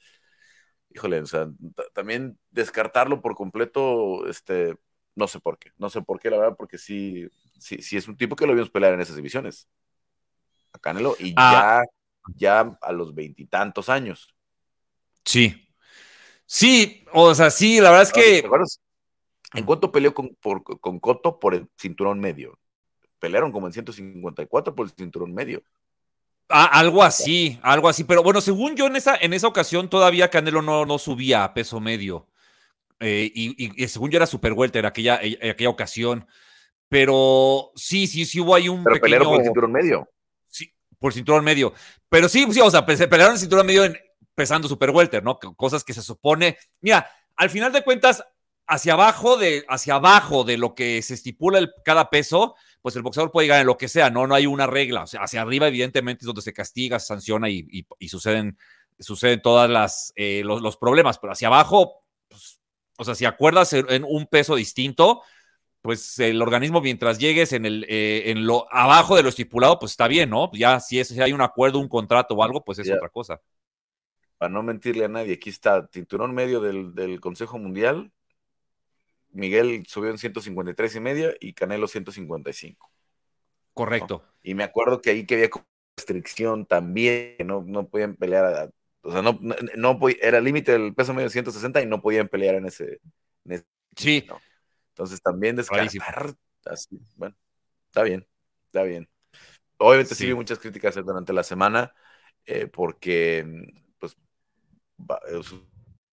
[0.93, 1.49] híjole, o sea,
[1.93, 4.75] también descartarlo por completo, este,
[5.15, 7.27] no sé por qué, no sé por qué, la verdad, porque sí,
[7.59, 9.67] sí, sí es un tipo que lo vimos pelear en esas divisiones.
[10.71, 11.81] A Canelo, y ah.
[11.81, 11.89] ya
[12.35, 14.33] ya a los veintitantos años.
[15.25, 15.67] Sí.
[16.45, 18.43] Sí, o sea, sí, la verdad es que.
[19.55, 22.59] ¿En cuánto peleó con, por, con Cotto por el cinturón medio?
[23.19, 25.63] Pelearon como en 154 por el cinturón medio.
[26.53, 28.03] Algo así, algo así.
[28.03, 31.53] Pero bueno, según yo en esa, en esa ocasión todavía Canelo no, no subía a
[31.53, 32.27] peso medio.
[32.99, 36.27] Eh, y, según yo era super welter aquella, en aquella ocasión.
[36.87, 39.23] Pero sí, sí, sí hubo ahí un Pero pequeño...
[39.23, 40.09] por el cinturón medio.
[40.47, 41.73] Sí, por el cinturón medio.
[42.07, 43.97] Pero sí, sí, o sea, se pelearon el cinturón medio en,
[44.35, 45.39] pesando super welter, ¿no?
[45.39, 46.57] Cosas que se supone...
[46.81, 48.23] Mira, al final de cuentas,
[48.67, 53.01] hacia abajo de, hacia abajo de lo que se estipula el, cada peso, pues el
[53.01, 54.27] boxeador puede llegar en lo que sea, ¿no?
[54.27, 55.03] No hay una regla.
[55.03, 58.57] O sea, hacia arriba, evidentemente, es donde se castiga, se sanciona y, suceden,
[58.99, 61.17] suceden todas las eh, los, problemas.
[61.17, 62.59] Pero hacia abajo, pues,
[62.97, 65.23] o sea, si acuerdas en un peso distinto,
[65.81, 69.91] pues el organismo, mientras llegues en el eh, en lo abajo de lo estipulado, pues
[69.91, 70.49] está bien, ¿no?
[70.53, 73.41] Ya si, es, si hay un acuerdo, un contrato o algo, pues es otra cosa.
[74.37, 78.11] Para no mentirle a nadie, aquí está cinturón medio del, del Consejo Mundial,
[79.33, 82.89] Miguel subió en 153 y medio y Canelo 155.
[83.73, 84.23] Correcto.
[84.43, 85.49] Y me acuerdo que ahí que había
[85.97, 88.71] restricción también, que no, no podían pelear,
[89.01, 92.55] o sea, no, no, era límite del peso medio de 160 y no podían pelear
[92.55, 92.99] en ese.
[93.95, 94.27] sí.
[94.89, 97.35] Entonces también descartar, así, bueno,
[97.87, 98.27] está bien,
[98.67, 99.09] está bien.
[99.77, 101.93] Obviamente sí, muchas críticas durante la semana,
[102.45, 103.43] eh, porque,
[103.97, 104.15] pues,
[104.97, 105.41] de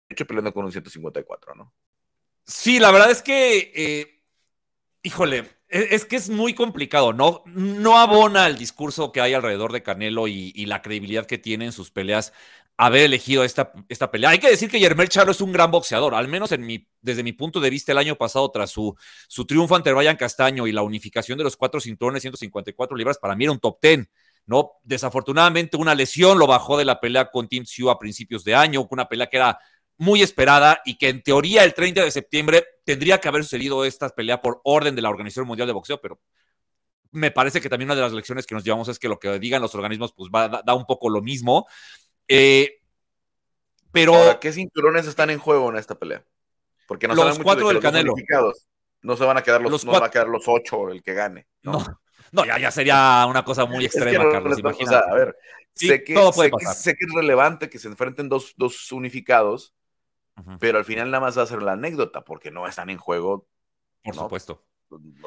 [0.09, 1.73] hecho peleando con un 154, ¿no?
[2.47, 4.23] Sí, la verdad es que, eh,
[5.03, 7.43] híjole, e, es, que es muy complicado, ¿no?
[7.47, 11.73] No abona el discurso que hay alrededor de Canelo y, la credibilidad que tiene en
[11.73, 12.33] sus peleas
[12.77, 14.31] haber elegido esta, esta pelea.
[14.31, 16.51] Hay que decir que Yermel Charlo es un gran boxeador, al menos
[17.01, 18.97] desde mi punto de vista el año pasado, tras su,
[19.29, 23.37] su triunfo ante Ryan Castaño y la unificación de los cuatro cinturones, 154 libras, para
[23.37, 24.09] mí era un top ten.
[24.47, 24.73] ¿no?
[24.83, 28.87] Desafortunadamente, una lesión lo bajó de la pelea con Team Sioux a principios de año,
[28.91, 29.59] una pelea que era
[29.97, 34.09] muy esperada y que en teoría el 30 de septiembre tendría que haber sucedido esta
[34.09, 36.21] pelea por orden de la Organización Mundial de Boxeo, pero
[37.13, 39.39] me parece que también una de las lecciones que nos llevamos es que lo que
[39.39, 41.67] digan los organismos pues va, da, un poco lo mismo.
[42.27, 42.81] Eh,
[43.93, 44.39] pero...
[44.41, 46.25] ¿qué cinturones están en juego en esta pelea?
[46.89, 48.15] Porque no los cuatro del Canelo.
[49.03, 51.47] No se van a quedar los, no van a quedar los ocho el que gane.
[51.63, 51.85] No,
[52.33, 54.59] no, ya, ya, sería una cosa muy extrema, Carlos.
[54.91, 55.37] a ver,
[55.75, 56.15] sé, que,
[56.75, 59.75] sé, que, es relevante que se enfrenten dos, dos unificados,
[60.59, 63.47] pero al final nada más va a ser la anécdota, porque no están en juego.
[64.03, 64.65] Por supuesto.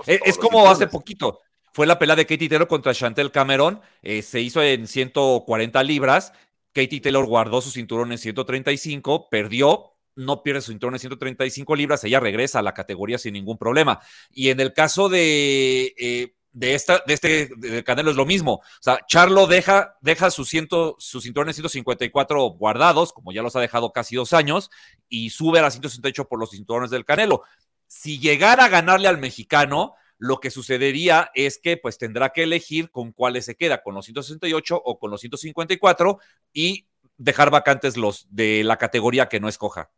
[0.05, 1.39] E, es, como hace poquito.
[1.74, 3.82] Fue la pelea de Katie Taylor contra Chantel Cameron.
[4.01, 6.34] Eh, se hizo en 140 libras.
[6.78, 12.03] Katie Taylor guardó su cinturón en 135, perdió, no pierde su cinturón en 135 libras,
[12.03, 13.99] ella regresa a la categoría sin ningún problema.
[14.30, 18.53] Y en el caso de, eh, de, esta, de este Canelo es lo mismo.
[18.53, 23.60] O sea, Charlo deja, deja sus, ciento, sus cinturones 154 guardados, como ya los ha
[23.60, 24.72] dejado casi dos años,
[25.08, 27.43] y sube a la 168 por los cinturones del Canelo.
[27.86, 32.89] Si llegara a ganarle al mexicano, lo que sucedería es que pues tendrá que elegir
[32.89, 36.18] con cuáles se queda, con los 168 o con los 154
[36.53, 36.88] y
[37.18, 39.91] dejar vacantes los de la categoría que no escoja.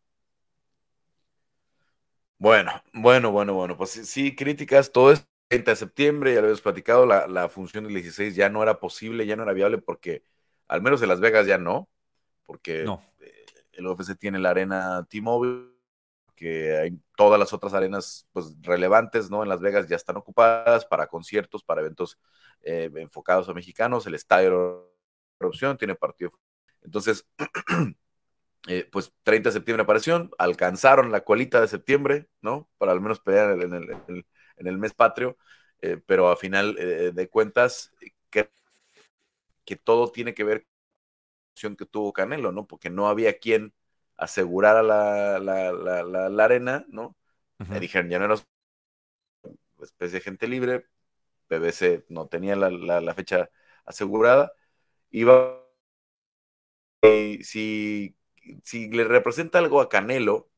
[2.38, 6.62] Bueno, bueno, bueno, bueno, pues sí, críticas, todo esto 30 de septiembre, ya lo habíamos
[6.62, 10.24] platicado, la, función del 16 ya no era posible, ya no era viable porque,
[10.68, 11.89] al menos en Las Vegas ya no,
[12.45, 15.72] porque eh, el UFC tiene la arena T-Mobile,
[16.36, 19.41] que hay todas las otras arenas pues, relevantes, ¿no?
[19.41, 22.20] En Las Vegas ya están ocupadas para conciertos, para eventos
[22.62, 24.93] eh, enfocados a mexicanos, el estadio
[25.39, 26.32] de opción tiene partido.
[26.84, 27.28] Entonces,
[28.68, 32.70] eh, pues 30 de septiembre apareció, alcanzaron la colita de septiembre, ¿no?
[32.78, 34.26] Para al menos pelear en el en el
[34.78, 35.38] mes patrio,
[35.82, 37.91] eh, pero a final eh, de cuentas,
[38.30, 38.49] que,
[39.66, 42.68] que todo tiene que ver con la acción que tuvo Canelo, ¿no?
[42.68, 43.74] Porque no había quien
[44.18, 47.16] asegurara la, la, arena, ¿no?
[47.57, 48.36] Me dijeron, ya no era
[49.84, 50.86] especie de gente libre,
[51.47, 53.49] PBC no tenía la, fecha
[53.86, 54.51] asegurada,
[55.12, 55.66] iba
[57.01, 58.16] y si,
[58.64, 60.49] si le representa algo a Canelo,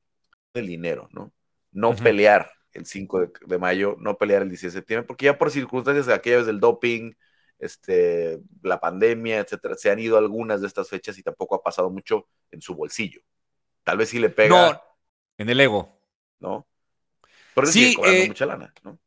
[0.54, 1.32] el dinero, ¿no?
[1.72, 5.51] No pelear, el 5 de, mayo, no pelear el 16 de septiembre, porque ya por
[5.51, 7.13] circunstancias de aquellas del doping,
[7.59, 11.89] este, la pandemia, etcétera, se han ido algunas de estas fechas y tampoco ha pasado
[11.89, 13.22] mucho en su bolsillo.
[13.84, 14.72] Tal vez sí le pega.
[14.72, 14.82] No,
[15.38, 16.01] en el ego.
[16.39, 16.67] ¿No?
[17.53, 18.97] Pero sí, eh, mucha lana, ¿no?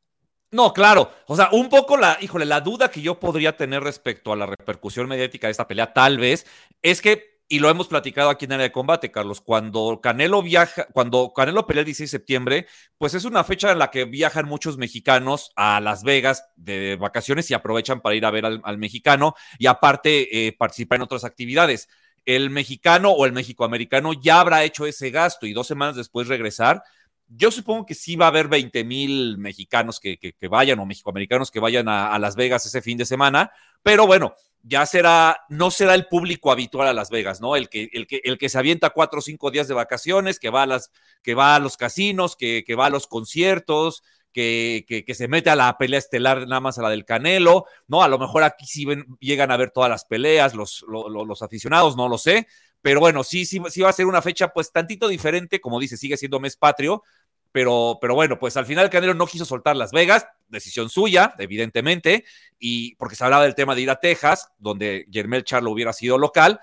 [0.50, 1.10] No, claro.
[1.26, 4.46] O sea, un poco la, híjole, la duda que yo podría tener respecto a la
[4.46, 6.46] repercusión mediática de esta pelea, tal vez,
[6.80, 10.86] es que y lo hemos platicado aquí en área de combate, Carlos, cuando Canelo viaja,
[10.92, 12.66] cuando Canelo pelea el 16 de septiembre,
[12.96, 17.50] pues es una fecha en la que viajan muchos mexicanos a Las Vegas de vacaciones
[17.50, 21.88] y aprovechan para ir a ver al, mexicano y aparte eh, participar en otras actividades.
[22.24, 26.82] El mexicano o el mexicoamericano ya habrá hecho ese gasto y dos semanas después regresar,
[27.28, 30.18] Yo supongo que sí va a haber 20 mil mexicanos que,
[30.48, 33.50] vayan o mexicoamericanos que vayan a, Las Vegas ese fin de semana,
[33.82, 37.56] pero bueno, ya será, no será el público habitual a Las Vegas, ¿no?
[37.56, 40.50] El que, el que, el que se avienta cuatro o cinco días de vacaciones, que
[40.50, 40.90] va a, las,
[41.22, 44.02] que va a los casinos, que, que va a los conciertos,
[44.34, 48.02] que, que, se mete a la pelea estelar nada más a la del Canelo, ¿no?
[48.02, 48.84] A lo mejor aquí sí
[49.20, 52.48] llegan a ver todas las peleas, los, los, aficionados, no lo sé,
[52.84, 55.96] pero bueno, sí, sí, sí va a ser una fecha pues tantito diferente, como dice,
[55.96, 57.02] sigue siendo mes patrio,
[57.50, 61.34] pero, pero bueno, pues al final el Canelo no quiso soltar Las Vegas, decisión suya,
[61.38, 62.26] evidentemente,
[62.58, 66.18] y porque se hablaba del tema de ir a Texas, donde Germel Charlo hubiera sido
[66.18, 66.60] local,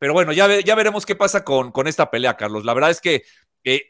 [0.00, 2.64] pero bueno, ya, ya veremos qué pasa con, con esta pelea, Carlos.
[2.64, 3.22] La verdad es que
[3.62, 3.86] eh,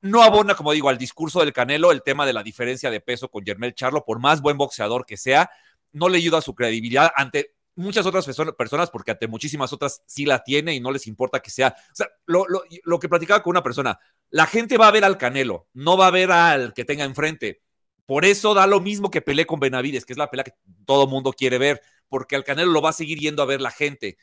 [0.00, 3.28] no abona, como digo, al discurso del Canelo el tema de la diferencia de peso
[3.28, 5.50] con Germel Charlo, por más buen boxeador que sea,
[5.92, 10.26] no le ayuda a su credibilidad ante muchas otras personas, porque ante muchísimas otras sí
[10.26, 11.74] la tiene y no les importa que sea.
[11.92, 12.46] O sea, lo,
[12.84, 13.98] lo, que platicaba con una persona,
[14.30, 17.62] la gente va a ver al Canelo, no va a ver al que tenga enfrente.
[18.06, 20.54] Por eso da lo mismo que peleé con Benavides, que es la pelea que
[20.84, 23.70] todo mundo quiere ver, porque al Canelo lo va a seguir yendo a ver la
[23.70, 24.18] gente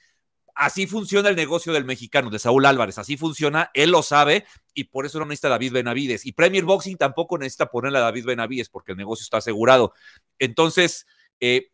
[0.60, 4.84] así funciona el negocio del mexicano, de Saúl Álvarez, así funciona, él lo sabe y
[4.86, 6.26] por eso no necesita David Benavides.
[6.26, 9.94] Y Premier Boxing tampoco necesita ponerle a David Benavides porque el negocio está asegurado.
[10.38, 11.08] Entonces,
[11.40, 11.72] eh,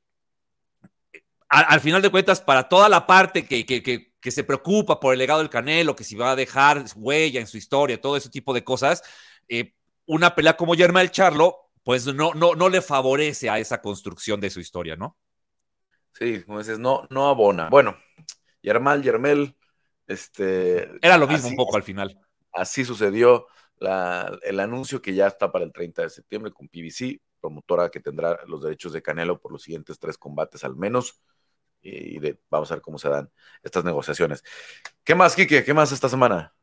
[1.63, 5.39] al, final de cuentas, para toda la parte que, que, se preocupa por el legado
[5.39, 8.63] del Canelo, que si va a dejar huella en su historia, todo ese tipo de
[8.63, 9.03] cosas,
[9.47, 9.75] eh,
[10.05, 14.41] una pelea como Yerma el Charlo, pues no, no, no le favorece a esa construcción
[14.41, 15.15] de su historia, ¿no?
[16.13, 17.69] Sí, como dices, no, no abona.
[17.69, 17.97] Bueno,
[18.61, 19.55] Yermal, Yermel.
[20.07, 22.19] Este, Era lo mismo un poco al final.
[22.51, 23.47] Así sucedió
[23.79, 28.39] el anuncio que ya está para el 30 de septiembre con PBC, promotora que tendrá
[28.47, 31.21] los derechos de Canelo por los siguientes tres combates al menos.
[31.85, 32.19] Y
[32.49, 33.29] vamos a ver cómo se dan
[33.61, 34.43] estas negociaciones.
[35.03, 35.63] ¿Qué más, Kike?
[35.63, 36.53] ¿Qué más esta semana?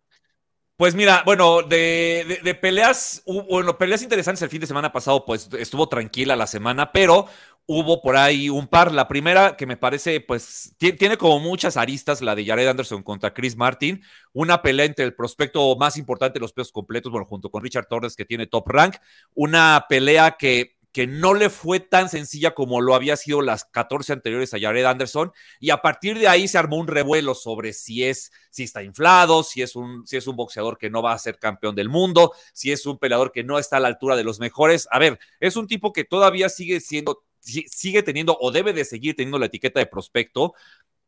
[0.77, 5.49] Pues mira, bueno, de, de, peleas, bueno, peleas interesantes el fin de semana pasado, pues
[5.57, 7.29] estuvo tranquila la semana, pero
[7.67, 8.93] hubo por ahí un par.
[8.93, 13.33] La primera que me parece, pues, tiene como muchas aristas, la de Jared Anderson contra
[13.33, 14.03] Chris Martin,
[14.33, 17.87] una pelea entre el prospecto más importante de los pesos completos, bueno, junto con Richard
[17.87, 18.97] Torres, que tiene top rank,
[19.35, 24.13] una pelea que que no le fue tan sencilla como lo había sido las 14
[24.13, 28.05] anteriores a Jared Anderson y a partir de ahí se armó un revuelo sobre si
[28.05, 31.19] es si está inflado, si es un si es un boxeador que no va a
[31.19, 34.25] ser campeón del mundo, si es un peleador que no está a la altura de
[34.25, 34.87] los mejores.
[34.91, 39.17] A ver, es un tipo que todavía sigue siendo sigue teniendo o debe de seguir
[39.17, 40.55] teniendo la etiqueta de prospecto,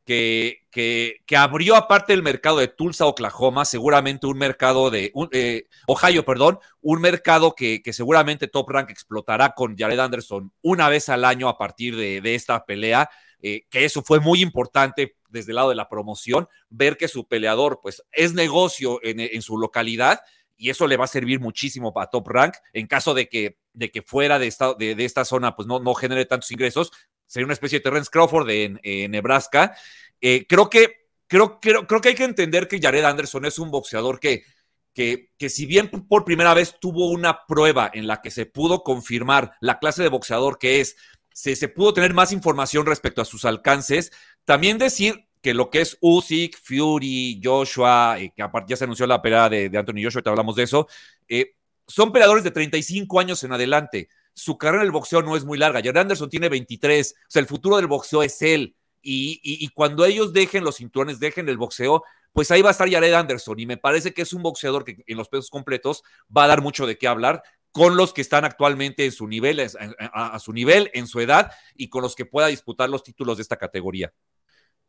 [0.04, 6.24] que, que, abrió aparte el mercado de Tulsa, Oklahoma, seguramente un mercado de eh, Ohio,
[6.24, 11.24] perdón, un mercado que, que, seguramente Top Rank explotará con Jared Anderson una vez al
[11.24, 13.08] año a partir de, de esta pelea,
[13.40, 17.26] eh, que eso fue muy importante desde el lado de la promoción, ver que su
[17.26, 20.20] peleador pues es negocio en, en su localidad
[20.56, 23.90] y eso le va a servir muchísimo para Top Rank en caso de que, de
[23.90, 26.92] que fuera de esta, de, esta zona pues no, no genere tantos ingresos.
[27.26, 29.76] Sería una especie de Terrence Crawford en, Nebraska.
[30.20, 33.70] Eh, creo, que, creo, creo, creo que hay que entender que Jared Anderson es un
[33.70, 34.44] boxeador que,
[34.92, 38.82] que, que, si bien por primera vez tuvo una prueba en la que se pudo
[38.82, 40.96] confirmar la clase de boxeador que es,
[41.32, 44.12] se, se pudo tener más información respecto a sus alcances,
[44.44, 49.06] también decir que lo que es Usyk, Fury, Joshua, eh, que aparte ya se anunció
[49.06, 50.88] la pelea de, Anthony Joshua, te hablamos de eso,
[51.28, 51.54] eh,
[51.86, 54.08] son peleadores de 35 años en adelante.
[54.34, 55.80] Su carrera en el boxeo no es muy larga.
[55.80, 57.14] Jared Anderson tiene 23.
[57.16, 58.76] O sea, el futuro del boxeo es él.
[59.06, 63.12] Y, cuando ellos dejen los cinturones, dejen el boxeo, pues ahí va a estar Jared
[63.12, 63.58] Anderson.
[63.60, 66.02] Y me parece que es un boxeador que en los pesos completos
[66.34, 69.60] va a dar mucho de qué hablar con los que están actualmente en su nivel,
[69.60, 73.42] a su nivel, en su edad, y con los que pueda disputar los títulos de
[73.42, 74.12] esta categoría.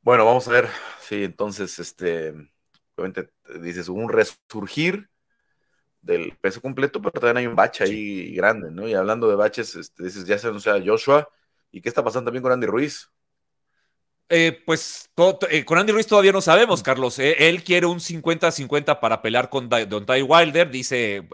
[0.01, 0.69] Bueno, vamos a ver.
[1.01, 2.29] Sí, entonces, este,
[2.95, 5.09] obviamente dices, un resurgir
[6.05, 8.87] del peso completo, pero también hay un bache ahí grande, ¿no?
[8.87, 11.27] Y hablando de baches, este, dices, ya se anuncia Joshua.
[11.71, 13.09] ¿Y qué está pasando también con Andy Ruiz?
[14.29, 15.11] Eh, pues
[15.49, 17.19] eh, con Andy Ruiz todavía no sabemos, Carlos.
[17.19, 20.69] Eh, él quiere un 50-50 para pelear con Don Ty Wilder.
[20.69, 21.27] Dice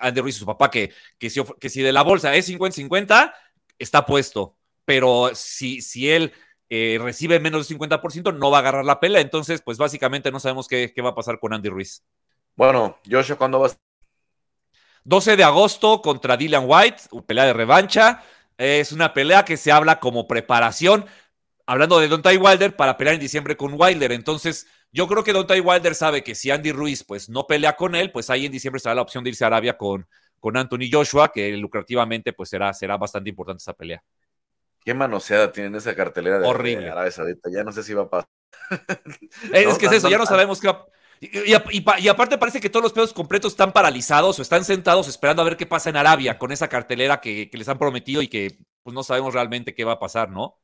[0.00, 3.32] Andy Ruiz, su papá, que, que, si, que si de la bolsa es 50-50,
[3.78, 4.56] está puesto.
[4.84, 6.32] Pero si, si él
[6.68, 9.20] recibe menos del 50%, no va a agarrar la pelea.
[9.20, 12.04] Entonces, pues básicamente no sabemos qué, va a pasar con Andy Ruiz.
[12.56, 13.78] Bueno, Joshua, ¿cuándo vas?
[15.04, 18.22] 12 de agosto contra Dylan White, pelea de revancha.
[18.56, 21.06] Es una pelea que se habla como preparación,
[21.66, 24.12] hablando de Don Ty Wilder, para pelear en diciembre con Wilder.
[24.12, 27.74] Entonces, yo creo que Don Ty Wilder sabe que si Andy Ruiz pues no pelea
[27.74, 30.06] con él, pues ahí en diciembre será la opción de irse a Arabia con,
[30.38, 34.02] con Anthony Joshua, que lucrativamente pues será, será bastante importante esa pelea.
[34.84, 36.90] Qué manoseada tienen esa cartelera de, Horrible.
[36.90, 37.48] Arabia Saudita.
[37.50, 38.28] Ya no sé si va a pasar.
[39.52, 40.86] Es que es eso, ya no sabemos qué va
[41.24, 45.44] Y, aparte parece que todos los pedos completos están paralizados o están sentados esperando a
[45.44, 48.92] ver qué pasa en Arabia con esa cartelera que, les han prometido y que pues
[48.92, 50.58] no sabemos realmente qué va a pasar, ¿no?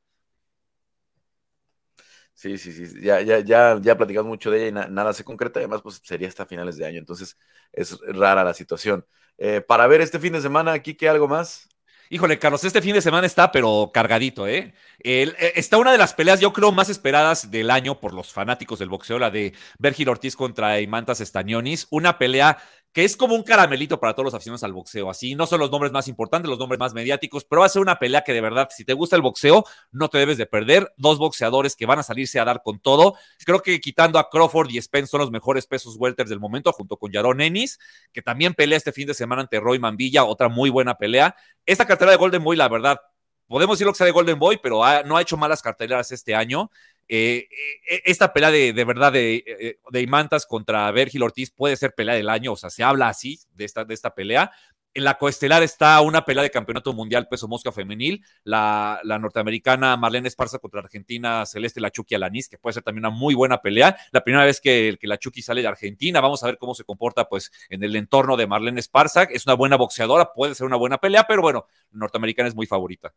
[2.35, 5.61] Sí, sí, sí, ya, ya, ya, ya platicamos mucho de ella y nada se concreta,
[5.61, 7.37] además pues sería hasta finales de año, entonces
[7.73, 9.07] es rara la situación.
[9.39, 11.69] Eh, para ver este fin de semana, aquí, ¿qué algo más?
[12.11, 14.73] Híjole, Carlos, este fin de semana está, pero cargadito, ¿eh?
[15.01, 18.79] eh está una de las peleas, yo creo, más esperadas del año por los fanáticos
[18.79, 21.87] del boxeo, la de Vergil Ortiz contra Imantas Estañonis.
[21.91, 22.59] Una pelea
[22.93, 25.11] que es como un caramelito para todos los aficionados al boxeo.
[25.11, 27.83] Así, no son los nombres más importantes, los nombres más mediáticos, pero va a ser
[27.83, 30.93] una pelea que de verdad, si te gusta el boxeo, no te debes de perder.
[30.97, 33.15] Dos boxeadores que van a salirse a dar con todo.
[33.45, 36.97] Creo que quitando a Crawford y Spence son los mejores pesos welters del momento, junto
[36.97, 37.79] con Yaron Ennis,
[38.13, 41.37] que también pelea este fin de semana ante Roy Mambilla, otra muy buena pelea.
[41.67, 42.99] Esta cartera de Golden Boy, la verdad,
[43.47, 46.35] podemos decir lo que sea de Golden Boy, pero no ha hecho malas carteleras este
[46.35, 46.71] año.
[47.09, 47.49] Eh,
[47.91, 52.15] eh, esta pelea de, verdad de, eh, de, Imantas contra Vergil Ortiz puede ser pelea
[52.15, 54.53] del año, o sea, se habla así de esta, de esta pelea.
[54.95, 60.29] En la coestelar está una pelea de campeonato mundial peso mosca femenil, la, norteamericana Marlene
[60.29, 63.97] Esparza contra Argentina Celeste Lachuki Alanis, que puede ser también una muy buena pelea.
[64.11, 67.29] La primera vez que, que Lachuki sale de Argentina, vamos a ver cómo se comporta
[67.29, 69.23] pues en el entorno de Marlene Esparza.
[69.25, 72.67] Es una buena boxeadora, puede ser una buena pelea, pero bueno, la norteamericana es muy
[72.67, 73.15] favorita.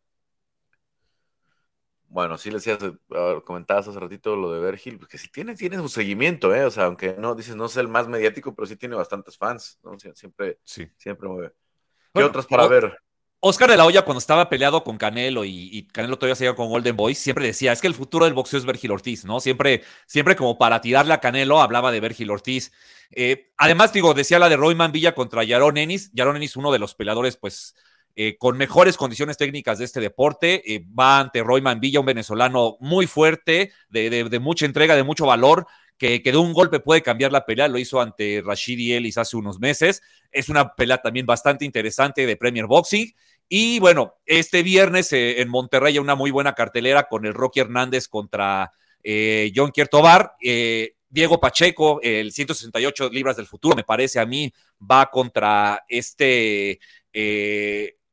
[2.12, 2.78] Bueno, sí le decías,
[3.46, 6.66] comentabas hace ratito lo de Vergil, que sí tiene, tiene su seguimiento, ¿eh?
[6.66, 9.80] O sea, aunque no dices, no es el más mediático, pero sí tiene bastantes fans,
[9.82, 9.98] ¿no?
[10.14, 10.90] Siempre, sí.
[10.98, 11.54] siempre mueve.
[12.14, 12.98] ¿Qué otras para ver?
[13.40, 16.98] Oscar de la Hoya, cuando estaba peleado con Canelo y, Canelo todavía seguía con Golden
[16.98, 19.40] Boy, siempre decía, es que el futuro del boxeo es Vergil Ortiz, ¿no?
[19.40, 22.74] Siempre, siempre como para tirarle a Canelo, hablaba de Vergil Ortiz.
[23.10, 26.12] Eh, además, digo, decía la de Royman Villa contra Yaron Ennis.
[26.14, 27.74] Yaron Ennis, uno de los peleadores, pues,
[28.16, 30.62] eh, con mejores condiciones técnicas de este deporte.
[30.74, 35.66] Eh, va ante Royman Villa, un venezolano muy fuerte, de, mucha entrega, de mucho valor,
[35.98, 37.70] que, de un golpe puede cambiar la pelea.
[37.70, 40.02] Lo hizo ante Rashid Ellis hace unos meses.
[40.32, 43.14] Es una pelea también bastante interesante de Premier Boxing.
[43.48, 47.62] Y bueno, este viernes eh, en Monterrey hay una muy buena cartelera con el Rocky
[47.62, 48.72] Hernández contra
[49.56, 50.34] John Kiertobar.
[51.10, 56.80] Diego Pacheco, el 168 libras del futuro, me parece a mí, va contra este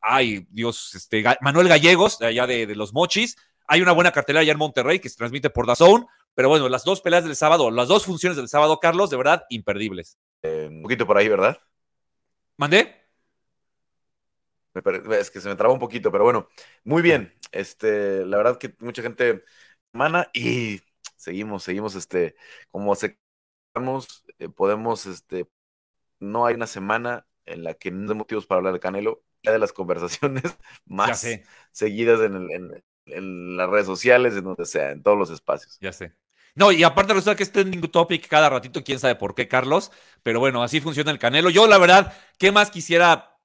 [0.09, 3.37] ay, Dios, este, Manuel Gallegos, de allá de, los Mochis.
[3.67, 6.85] Hay una buena cartelera allá en Monterrey que se transmite por DAZN, pero bueno, las
[6.85, 10.19] dos peleas del sábado, las dos funciones del sábado, Carlos, de verdad, imperdibles.
[10.43, 11.59] Eh, un poquito por ahí, ¿verdad?
[12.57, 12.95] ¿Mandé?
[15.11, 16.49] Es que se me traba un poquito, pero bueno,
[16.85, 17.35] muy bien.
[17.53, 19.45] Este, la verdad que mucha gente
[19.93, 20.81] mana y
[21.17, 22.37] seguimos, seguimos, este,
[22.71, 23.19] como se
[24.39, 25.49] eh, podemos, este,
[26.21, 29.59] no hay una semana en la que no hay motivos para hablar de Canelo de
[29.59, 30.45] las conversaciones
[30.87, 31.27] más
[31.73, 35.79] seguidas en, las redes sociales, en donde sea, en todos los espacios.
[35.81, 36.13] Ya sé.
[36.55, 39.93] No, y aparte resulta que es trending topic cada ratito, quién sabe por qué, Carlos,
[40.23, 41.51] pero bueno, así funciona el Canelo.
[41.51, 43.39] Yo, la verdad, ¿qué más quisiera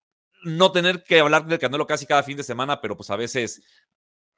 [0.44, 3.64] no tener que hablar del Canelo casi cada fin de semana, pero pues a veces,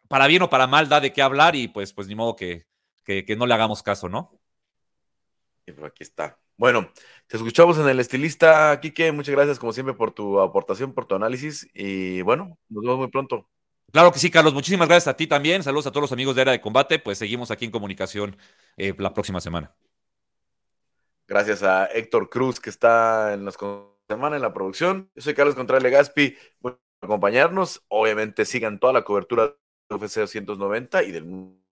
[0.07, 2.68] para bien o para mal, da de qué hablar y pues, pues ni modo que,
[3.03, 4.39] que, no le hagamos caso, ¿no?
[5.66, 6.38] Y pues aquí está.
[6.58, 6.89] Bueno,
[7.28, 9.12] te escuchamos en el estilista, Kike.
[9.12, 11.68] Muchas gracias, como siempre, por tu aportación, por tu análisis.
[11.74, 13.49] Y bueno, nos vemos muy pronto.
[13.91, 14.53] Claro que sí, Carlos.
[14.53, 15.64] Muchísimas gracias a ti también.
[15.64, 16.99] Saludos a todos los amigos de Era de Combate.
[16.99, 18.38] Pues seguimos aquí en comunicación
[18.78, 19.74] eh, la próxima semana.
[21.28, 23.51] Gracias a Héctor Cruz, que está en la
[24.08, 25.10] semana en la producción.
[25.16, 26.36] Yo soy Carlos Contreras Legaspi.
[26.62, 27.84] Por acompañarnos.
[27.88, 29.56] Obviamente sigan toda la cobertura
[29.89, 31.64] de UFC 290 y del mundo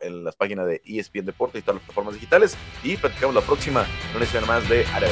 [0.00, 2.56] en las páginas de ESPN Deportes y todas las plataformas digitales.
[2.82, 5.08] Y platicamos la próxima, una edición más de Área